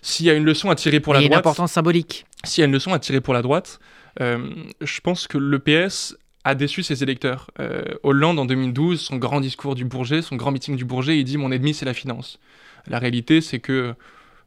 S'il 0.00 0.26
y 0.26 0.30
a 0.30 0.34
une 0.34 0.44
leçon 0.44 0.70
à 0.70 0.76
tirer 0.76 1.00
pour 1.00 1.12
la 1.12 1.20
droite, 1.20 1.32
une 1.32 1.38
importance 1.38 1.72
symbolique. 1.72 2.24
S'il 2.44 2.62
y 2.62 2.64
a 2.64 2.66
une 2.66 2.72
leçon 2.72 2.92
à 2.92 3.00
tirer 3.00 3.20
pour 3.20 3.34
la 3.34 3.42
droite, 3.42 3.80
je 4.20 5.00
pense 5.00 5.26
que 5.26 5.38
le 5.38 5.58
PS 5.58 6.16
a 6.44 6.54
déçu 6.54 6.82
ses 6.82 7.02
électeurs. 7.02 7.50
Euh, 7.60 7.82
Hollande, 8.02 8.38
en 8.38 8.44
2012, 8.44 9.00
son 9.00 9.16
grand 9.16 9.40
discours 9.40 9.74
du 9.74 9.84
Bourget, 9.84 10.22
son 10.22 10.36
grand 10.36 10.50
meeting 10.50 10.76
du 10.76 10.84
Bourget, 10.84 11.18
il 11.18 11.24
dit 11.24 11.36
Mon 11.36 11.52
ennemi, 11.52 11.74
c'est 11.74 11.86
la 11.86 11.94
finance. 11.94 12.38
La 12.86 12.98
réalité, 12.98 13.40
c'est 13.40 13.58
que 13.58 13.94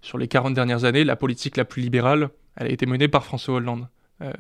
sur 0.02 0.18
les 0.18 0.28
40 0.28 0.54
dernières 0.54 0.84
années, 0.84 1.04
la 1.04 1.16
politique 1.16 1.58
la 1.58 1.66
plus 1.66 1.82
libérale, 1.82 2.30
elle 2.56 2.68
a 2.68 2.72
été 2.72 2.86
menée 2.86 3.08
par 3.08 3.24
François 3.24 3.56
Hollande. 3.56 3.88
Euh, 4.22 4.34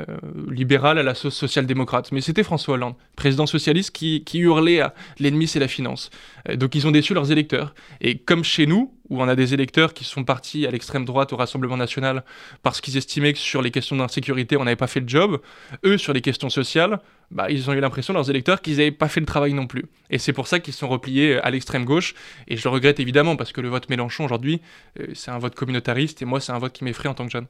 libéral 0.51 0.99
à 0.99 1.03
la 1.03 1.15
sauce 1.15 1.33
social-démocrate. 1.33 2.11
Mais 2.11 2.21
c'était 2.21 2.43
François 2.43 2.75
Hollande, 2.75 2.93
président 3.15 3.47
socialiste, 3.47 3.91
qui, 3.91 4.23
hurlait 4.35 4.79
à 4.79 4.93
l'ennemi 5.17 5.47
c'est 5.47 5.59
la 5.59 5.67
finance. 5.67 6.11
Euh, 6.49 6.55
donc 6.55 6.75
ils 6.75 6.85
ont 6.85 6.91
déçu 6.91 7.15
leurs 7.15 7.31
électeurs. 7.31 7.73
Et 7.99 8.19
comme 8.19 8.43
chez 8.43 8.67
nous, 8.67 8.93
où 9.09 9.21
on 9.21 9.27
a 9.27 9.35
des 9.35 9.55
électeurs 9.55 9.95
qui 9.95 10.03
sont 10.03 10.23
partis 10.23 10.67
à 10.67 10.71
l'extrême 10.71 11.03
droite 11.03 11.33
au 11.33 11.35
Rassemblement 11.35 11.77
national 11.77 12.23
parce 12.61 12.79
qu'ils 12.79 12.95
estimaient 12.95 13.33
que 13.33 13.39
sur 13.39 13.61
les 13.61 13.71
questions 13.71 13.95
d'insécurité 13.95 14.55
on 14.55 14.65
n'avait 14.65 14.75
pas 14.75 14.87
fait 14.87 14.99
le 14.99 15.07
job, 15.07 15.41
eux 15.83 15.97
sur 15.97 16.13
les 16.13 16.21
questions 16.21 16.49
sociales, 16.49 16.99
bah, 17.31 17.49
ils 17.49 17.67
ont 17.69 17.73
eu 17.73 17.79
l'impression, 17.79 18.13
leurs 18.13 18.29
électeurs, 18.29 18.61
qu'ils 18.61 18.77
n'avaient 18.77 18.91
pas 18.91 19.07
fait 19.07 19.19
le 19.19 19.25
travail 19.25 19.53
non 19.53 19.65
plus. 19.65 19.85
Et 20.11 20.19
c'est 20.19 20.33
pour 20.33 20.47
ça 20.47 20.59
qu'ils 20.59 20.73
sont 20.73 20.89
repliés 20.89 21.37
à 21.37 21.49
l'extrême 21.49 21.85
gauche. 21.85 22.13
Et 22.47 22.55
je 22.55 22.63
le 22.63 22.69
regrette 22.69 22.99
évidemment 22.99 23.35
parce 23.35 23.51
que 23.51 23.61
le 23.61 23.69
vote 23.69 23.89
Mélenchon 23.89 24.25
aujourd'hui, 24.25 24.61
euh, 24.99 25.07
c'est 25.15 25.31
un 25.31 25.39
vote 25.39 25.55
communautariste 25.55 26.21
et 26.21 26.25
moi 26.25 26.39
c'est 26.39 26.51
un 26.51 26.59
vote 26.59 26.73
qui 26.73 26.83
m'effraie 26.83 27.09
en 27.09 27.15
tant 27.15 27.25
que 27.25 27.31
jeune. 27.31 27.47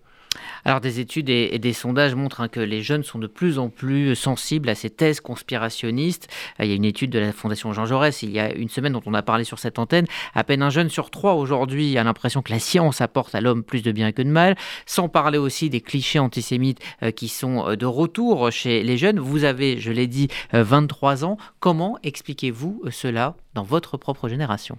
Alors 0.63 0.79
des 0.79 0.99
études 0.99 1.29
et, 1.29 1.57
des 1.59 1.73
sondages 1.73 2.15
montrent 2.15 2.41
hein, 2.41 2.47
que 2.47 2.59
les 2.59 2.81
jeunes 2.81 3.03
sont 3.03 3.19
de 3.19 3.27
plus 3.27 3.59
en 3.59 3.69
plus 3.69 4.15
sensibles 4.15 4.69
à 4.69 4.75
ces 4.75 4.89
thèses 4.89 5.19
conspirationnistes. 5.19 6.27
Euh, 6.59 6.65
il 6.65 6.69
y 6.69 6.73
a 6.73 6.75
une 6.75 6.85
étude 6.85 7.09
de 7.09 7.19
la 7.19 7.31
Fondation 7.33 7.73
Jean 7.73 7.85
Jaurès 7.85 8.21
il 8.21 8.31
y 8.31 8.39
a 8.39 8.53
une 8.53 8.69
semaine 8.69 8.93
dont 8.93 9.01
on 9.05 9.13
a 9.13 9.21
parlé 9.21 9.43
sur 9.43 9.59
cette 9.59 9.79
antenne. 9.79 10.05
À 10.33 10.43
peine 10.43 10.61
un 10.61 10.69
jeune 10.69 10.89
sur 10.89 11.09
trois 11.09 11.33
aujourd'hui 11.33 11.97
a 11.97 12.03
l'impression 12.03 12.41
que 12.41 12.51
la 12.51 12.59
science 12.59 13.01
apporte 13.01 13.35
à 13.35 13.41
l'homme 13.41 13.63
plus 13.63 13.81
de 13.81 13.91
bien 13.91 14.11
que 14.11 14.21
de 14.21 14.29
mal. 14.29 14.55
Sans 14.85 15.09
parler 15.09 15.37
aussi 15.37 15.69
des 15.69 15.81
clichés 15.81 16.19
antisémites 16.19 16.79
euh, 17.03 17.11
qui 17.11 17.27
sont 17.27 17.67
euh, 17.67 17.75
de 17.75 17.85
retour 17.85 18.51
chez 18.51 18.83
les 18.83 18.97
jeunes. 18.97 19.19
Vous 19.19 19.43
avez, 19.43 19.79
je 19.79 19.91
l'ai 19.91 20.07
dit, 20.07 20.27
23 20.53 21.25
ans. 21.25 21.37
Comment 21.59 21.97
expliquez-vous 22.03 22.83
cela 22.91 23.35
dans 23.53 23.63
votre 23.63 23.97
propre 23.97 24.29
génération? 24.29 24.77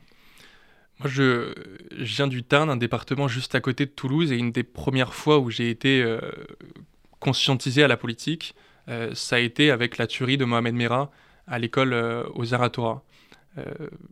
Moi, 1.02 1.10
je, 1.10 1.52
viens 1.90 2.28
du 2.28 2.44
Tarn, 2.44 2.70
un 2.70 2.76
département 2.76 3.26
juste 3.26 3.56
à 3.56 3.60
côté 3.60 3.86
de 3.86 3.90
Toulouse, 3.90 4.30
et 4.30 4.36
une 4.36 4.52
des 4.52 4.62
premières 4.62 5.14
fois 5.14 5.40
où 5.40 5.50
j'ai 5.50 5.68
été 5.68 6.00
euh, 6.00 6.20
conscientisé 7.18 7.82
à 7.82 7.88
la 7.88 7.96
politique, 7.96 8.54
euh, 8.88 9.12
ça 9.14 9.36
a 9.36 9.38
été 9.40 9.72
avec 9.72 9.98
la 9.98 10.06
tuerie 10.06 10.36
de 10.36 10.44
Mohamed 10.44 10.74
Merah 10.74 11.10
à 11.48 11.58
l'école 11.58 11.92
euh, 11.92 12.22
aux 12.34 12.44
Zaratora. 12.44 13.02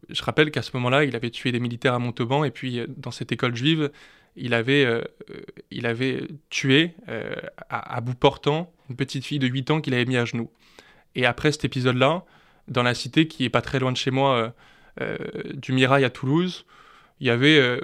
je 0.08 0.22
rappelle 0.22 0.50
qu'à 0.50 0.62
ce 0.62 0.72
moment-là, 0.74 1.04
il 1.04 1.14
avait 1.14 1.30
tué 1.30 1.52
des 1.52 1.60
militaires 1.60 1.94
à 1.94 2.00
Montauban, 2.00 2.42
et 2.42 2.50
puis 2.50 2.82
dans 2.88 3.12
cette 3.12 3.30
école 3.30 3.54
juive, 3.54 3.92
il 4.36 4.52
avait, 4.52 4.86
il 5.70 5.86
avait 5.86 6.28
tué 6.50 6.94
à, 7.68 7.96
à, 7.96 8.00
bout 8.00 8.14
portant 8.14 8.72
une 8.90 8.96
petite 8.96 9.24
fille 9.24 9.38
de 9.38 9.46
8 9.46 9.70
ans 9.70 9.80
qu'il 9.80 9.94
avait 9.94 10.04
mis 10.04 10.16
à 10.16 10.24
genoux. 10.24 10.50
Et 11.14 11.24
après 11.24 11.52
cet 11.52 11.64
épisode-là, 11.64 12.24
dans 12.68 12.82
la 12.82 12.94
cité 12.94 13.28
qui 13.28 13.44
est 13.44 13.50
pas 13.50 13.62
très 13.62 13.78
loin 13.78 13.92
de 13.92 13.96
chez 13.96 14.10
moi, 14.10 14.54
du 15.54 15.72
Mirail 15.72 16.04
à 16.04 16.10
Toulouse, 16.10 16.66
il 17.20 17.26
y 17.26 17.30
avait 17.30 17.58
euh, 17.58 17.80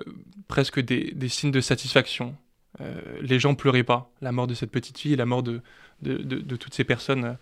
presque 0.48 0.80
des, 0.80 1.28
signes 1.28 1.50
de 1.50 1.60
satisfaction. 1.60 2.34
Euh, 2.80 2.94
les 3.20 3.38
gens 3.38 3.54
pleuraient 3.54 3.84
pas 3.84 4.10
la 4.20 4.32
mort 4.32 4.46
de 4.46 4.54
cette 4.54 4.70
petite 4.70 4.98
fille 4.98 5.16
la 5.16 5.24
mort 5.24 5.42
de, 5.42 5.62
de, 6.02 6.56
toutes 6.56 6.74
ces 6.74 6.84
personnes 6.84 7.36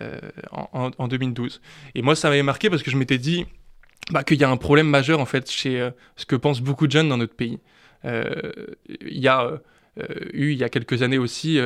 euh, 0.00 0.18
en, 0.50 1.08
2012. 1.08 1.60
Et 1.94 2.02
moi, 2.02 2.16
ça 2.16 2.28
m'avait 2.28 2.42
marqué 2.42 2.68
parce 2.68 2.82
que 2.82 2.90
je 2.90 2.96
m'étais 2.96 3.18
dit 3.18 3.46
bah, 4.10 4.24
qu'il 4.24 4.38
y 4.38 4.44
a 4.44 4.50
un 4.50 4.56
problème 4.56 4.88
majeur 4.88 5.20
en 5.20 5.26
fait 5.26 5.50
chez 5.50 5.90
ce 6.16 6.26
que 6.26 6.36
pensent 6.36 6.60
beaucoup 6.60 6.86
de 6.86 6.92
jeunes 6.92 7.08
dans 7.08 7.16
notre 7.16 7.34
pays. 7.34 7.60
Il 8.04 9.18
y 9.18 9.28
a 9.28 9.60
eu 10.32 10.52
il 10.52 10.58
y 10.58 10.64
a 10.64 10.68
quelques 10.68 11.02
années 11.02 11.18
aussi 11.18 11.58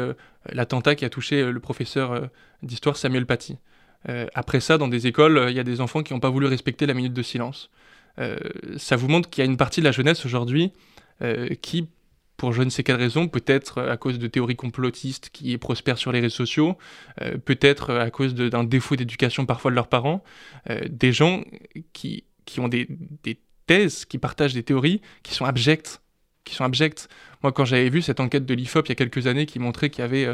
l'attentat 0.47 0.95
qui 0.95 1.05
a 1.05 1.11
touché 1.11 1.51
le 1.51 1.59
professeur 1.59 2.31
d'histoire 2.63 2.97
Samuel 2.97 3.27
Paty. 3.27 3.59
après 4.35 4.61
ça, 4.61 4.79
dans 4.79 4.87
des 4.87 5.09
écoles, 5.09 5.47
il 5.49 5.57
y 5.57 5.61
a 5.61 5.65
des 5.65 5.81
enfants 5.81 6.05
qui 6.05 6.13
n'ont 6.13 6.21
pas 6.21 6.31
voulu 6.31 6.47
respecter 6.47 6.87
la 6.87 6.95
minute 6.95 7.15
de 7.15 7.23
silence. 7.23 7.71
Euh, 8.19 8.37
ça 8.77 8.97
vous 8.97 9.09
montre 9.09 9.31
qu'il 9.31 9.45
y 9.45 9.47
a 9.47 9.51
une 9.51 9.57
partie 9.57 9.81
de 9.81 9.85
la 9.85 9.93
jeunesse 9.93 10.25
aujourd'hui 10.27 10.73
euh, 11.23 11.49
qui, 11.63 11.89
pour 12.37 12.53
je 12.53 12.63
ne 12.63 12.71
sais 12.71 12.83
quelle 12.83 12.97
raison, 12.97 13.29
peut-être 13.29 13.81
à 13.83 13.97
cause 13.97 14.19
de 14.19 14.27
théories 14.27 14.57
complotistes 14.57 15.31
qui 15.31 15.57
prospèrent 15.59 15.99
sur 15.99 16.13
les 16.13 16.21
réseaux 16.21 16.37
sociaux, 16.37 16.79
euh, 17.23 17.39
peut-être 17.39 17.95
à 17.95 18.11
cause 18.11 18.35
d'un 18.35 18.65
défaut 18.65 18.97
d'éducation 18.97 19.47
parfois 19.47 19.71
de 19.71 19.77
leurs 19.77 19.89
parents, 19.89 20.23
des 20.89 21.13
gens 21.13 21.45
qui, 21.93 22.25
qui 22.45 22.61
ont 22.61 22.69
des, 22.69 22.89
des, 23.23 23.39
thèses, 23.67 24.07
qui 24.07 24.17
partagent 24.17 24.55
des 24.55 24.63
théories 24.63 25.03
qui 25.23 25.35
sont 25.35 25.45
abjectes. 25.45 26.01
Qui 26.45 26.55
sont 26.55 26.65
abjectes. 26.65 27.11
Moi, 27.43 27.53
quand 27.53 27.67
j'avais 27.67 27.91
vu 27.91 28.01
cette 28.01 28.21
enquête 28.21 28.47
de 28.47 28.55
l'IFOP 28.55 28.87
il 28.87 28.89
y 28.89 28.93
a 28.93 28.95
quelques 28.95 29.27
années 29.27 29.45
qui 29.45 29.59
montrait 29.59 29.91
qu'il 29.91 30.01
y 30.01 30.05
avait 30.05 30.27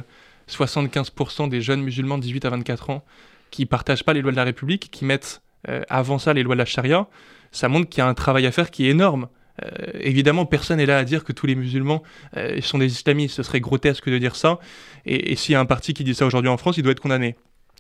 75% 0.49 1.49
des 1.49 1.61
jeunes 1.61 1.83
musulmans 1.83 2.17
de 2.17 2.23
18 2.23 2.45
à 2.45 2.51
24 2.51 2.91
ans 2.91 3.05
qui 3.51 3.67
partagent 3.67 4.05
pas 4.05 4.13
les 4.13 4.23
lois 4.23 4.31
de 4.31 4.37
la 4.37 4.45
République, 4.45 4.89
qui 4.93 5.05
mettent 5.05 5.43
avant 5.89 6.21
ça 6.21 6.33
les 6.33 6.45
lois 6.45 6.55
de 6.55 6.61
la 6.61 6.65
charia, 6.65 7.09
ça 7.55 7.69
montre 7.69 7.89
qu'il 7.89 7.99
y 7.99 8.03
a 8.03 8.07
un 8.07 8.15
travail 8.15 8.47
à 8.47 8.53
faire 8.53 8.71
qui 8.71 8.87
est 8.87 8.91
énorme. 8.91 9.29
Euh, 9.63 9.69
évidemment, 10.01 10.45
personne 10.45 10.79
n'est 10.79 10.87
là 10.87 10.99
à 10.99 11.05
dire 11.05 11.23
que 11.23 11.33
tous 11.33 11.47
les 11.47 11.55
musulmans 11.55 12.03
euh, 12.37 12.61
sont 12.61 12.79
des 12.79 12.93
islamistes. 12.93 13.37
Ce 13.37 13.43
serait 13.45 13.61
grotesque 13.61 14.09
de 14.09 14.19
dire 14.19 14.35
ça. 14.35 14.59
Et, 15.07 15.37
s'il 15.37 15.53
y 15.53 15.57
a 15.57 15.61
un 15.61 15.65
parti 15.65 15.95
qui 15.95 16.03
dit 16.03 16.15
ça 16.15 16.27
aujourd'hui 16.27 16.51
en 16.51 16.57
France, 16.57 16.77
il 16.77 16.83
doit 16.83 16.93
être 16.93 17.01
condamné. 17.01 17.37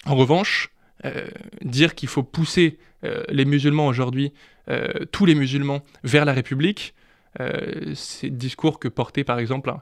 En 0.06 0.14
revanche, 0.14 0.70
euh, 1.04 1.26
dire 1.62 1.94
qu'il 1.94 2.08
faut 2.08 2.22
pousser 2.22 2.78
les 3.28 3.44
musulmans 3.44 3.86
aujourd'hui, 3.86 4.32
tous 5.12 5.26
les 5.26 5.34
musulmans, 5.34 5.84
vers 6.04 6.24
la 6.24 6.32
République, 6.32 6.94
ces 7.92 8.30
discours 8.30 8.78
que 8.78 8.88
portait 8.88 9.24
par 9.24 9.38
exemple 9.38 9.74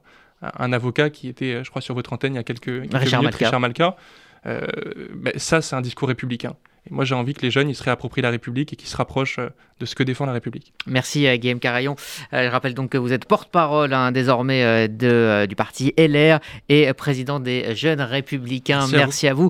un, 0.43 0.73
avocat 0.73 1.09
qui 1.09 1.29
était, 1.29 1.63
je 1.63 1.71
crois, 1.71 1.81
sur 1.81 1.95
votre 1.95 2.13
antenne 2.13 2.33
il 2.33 2.37
y 2.39 2.41
a 2.41 2.43
quelques, 2.43 2.83
quelques 2.83 2.95
Richard 2.95 3.23
minutes, 3.23 3.37
Richard 3.37 3.61
Malka. 3.61 3.97
Ben, 4.45 5.33
ça, 5.37 5.63
c'est 5.63 5.77
un 5.77 5.81
discours 5.81 6.09
républicain. 6.09 6.57
Et 6.91 6.93
moi, 6.93 7.05
j'ai 7.05 7.15
envie 7.15 7.33
que 7.33 7.43
les 7.43 7.51
jeunes, 7.51 7.69
ils 7.69 7.77
se 7.77 7.83
réapproprient 7.85 8.23
la 8.23 8.31
République 8.31 8.73
et 8.73 8.77
qu'ils 8.77 8.89
se 8.89 8.97
rapprochent 8.97 9.39
euh, 9.39 9.51
de 9.79 9.87
ce 9.87 9.95
que 9.95 10.03
défend 10.03 10.27
la 10.27 10.33
République. 10.33 10.73
Merci, 10.87 11.29
euh, 11.29 11.37
Guillaume 11.37 11.61
Carayon. 11.61 11.95
Euh, 12.33 12.47
je 12.47 12.49
rappelle 12.49 12.75
donc 12.75 12.91
que 12.91 12.99
vous 12.99 13.13
êtes 13.13 13.25
porte-parole 13.25 13.93
hein, 13.95 14.11
désormais 14.11 14.89
de, 14.89 15.47
du 15.47 15.55
parti 15.55 15.95
LR 15.97 16.41
et 16.69 16.93
président 16.95 17.39
des 17.39 17.77
Jeunes 17.77 18.01
Républicains. 18.01 18.89
Merci, 18.89 19.29
à 19.29 19.35
vous. 19.35 19.49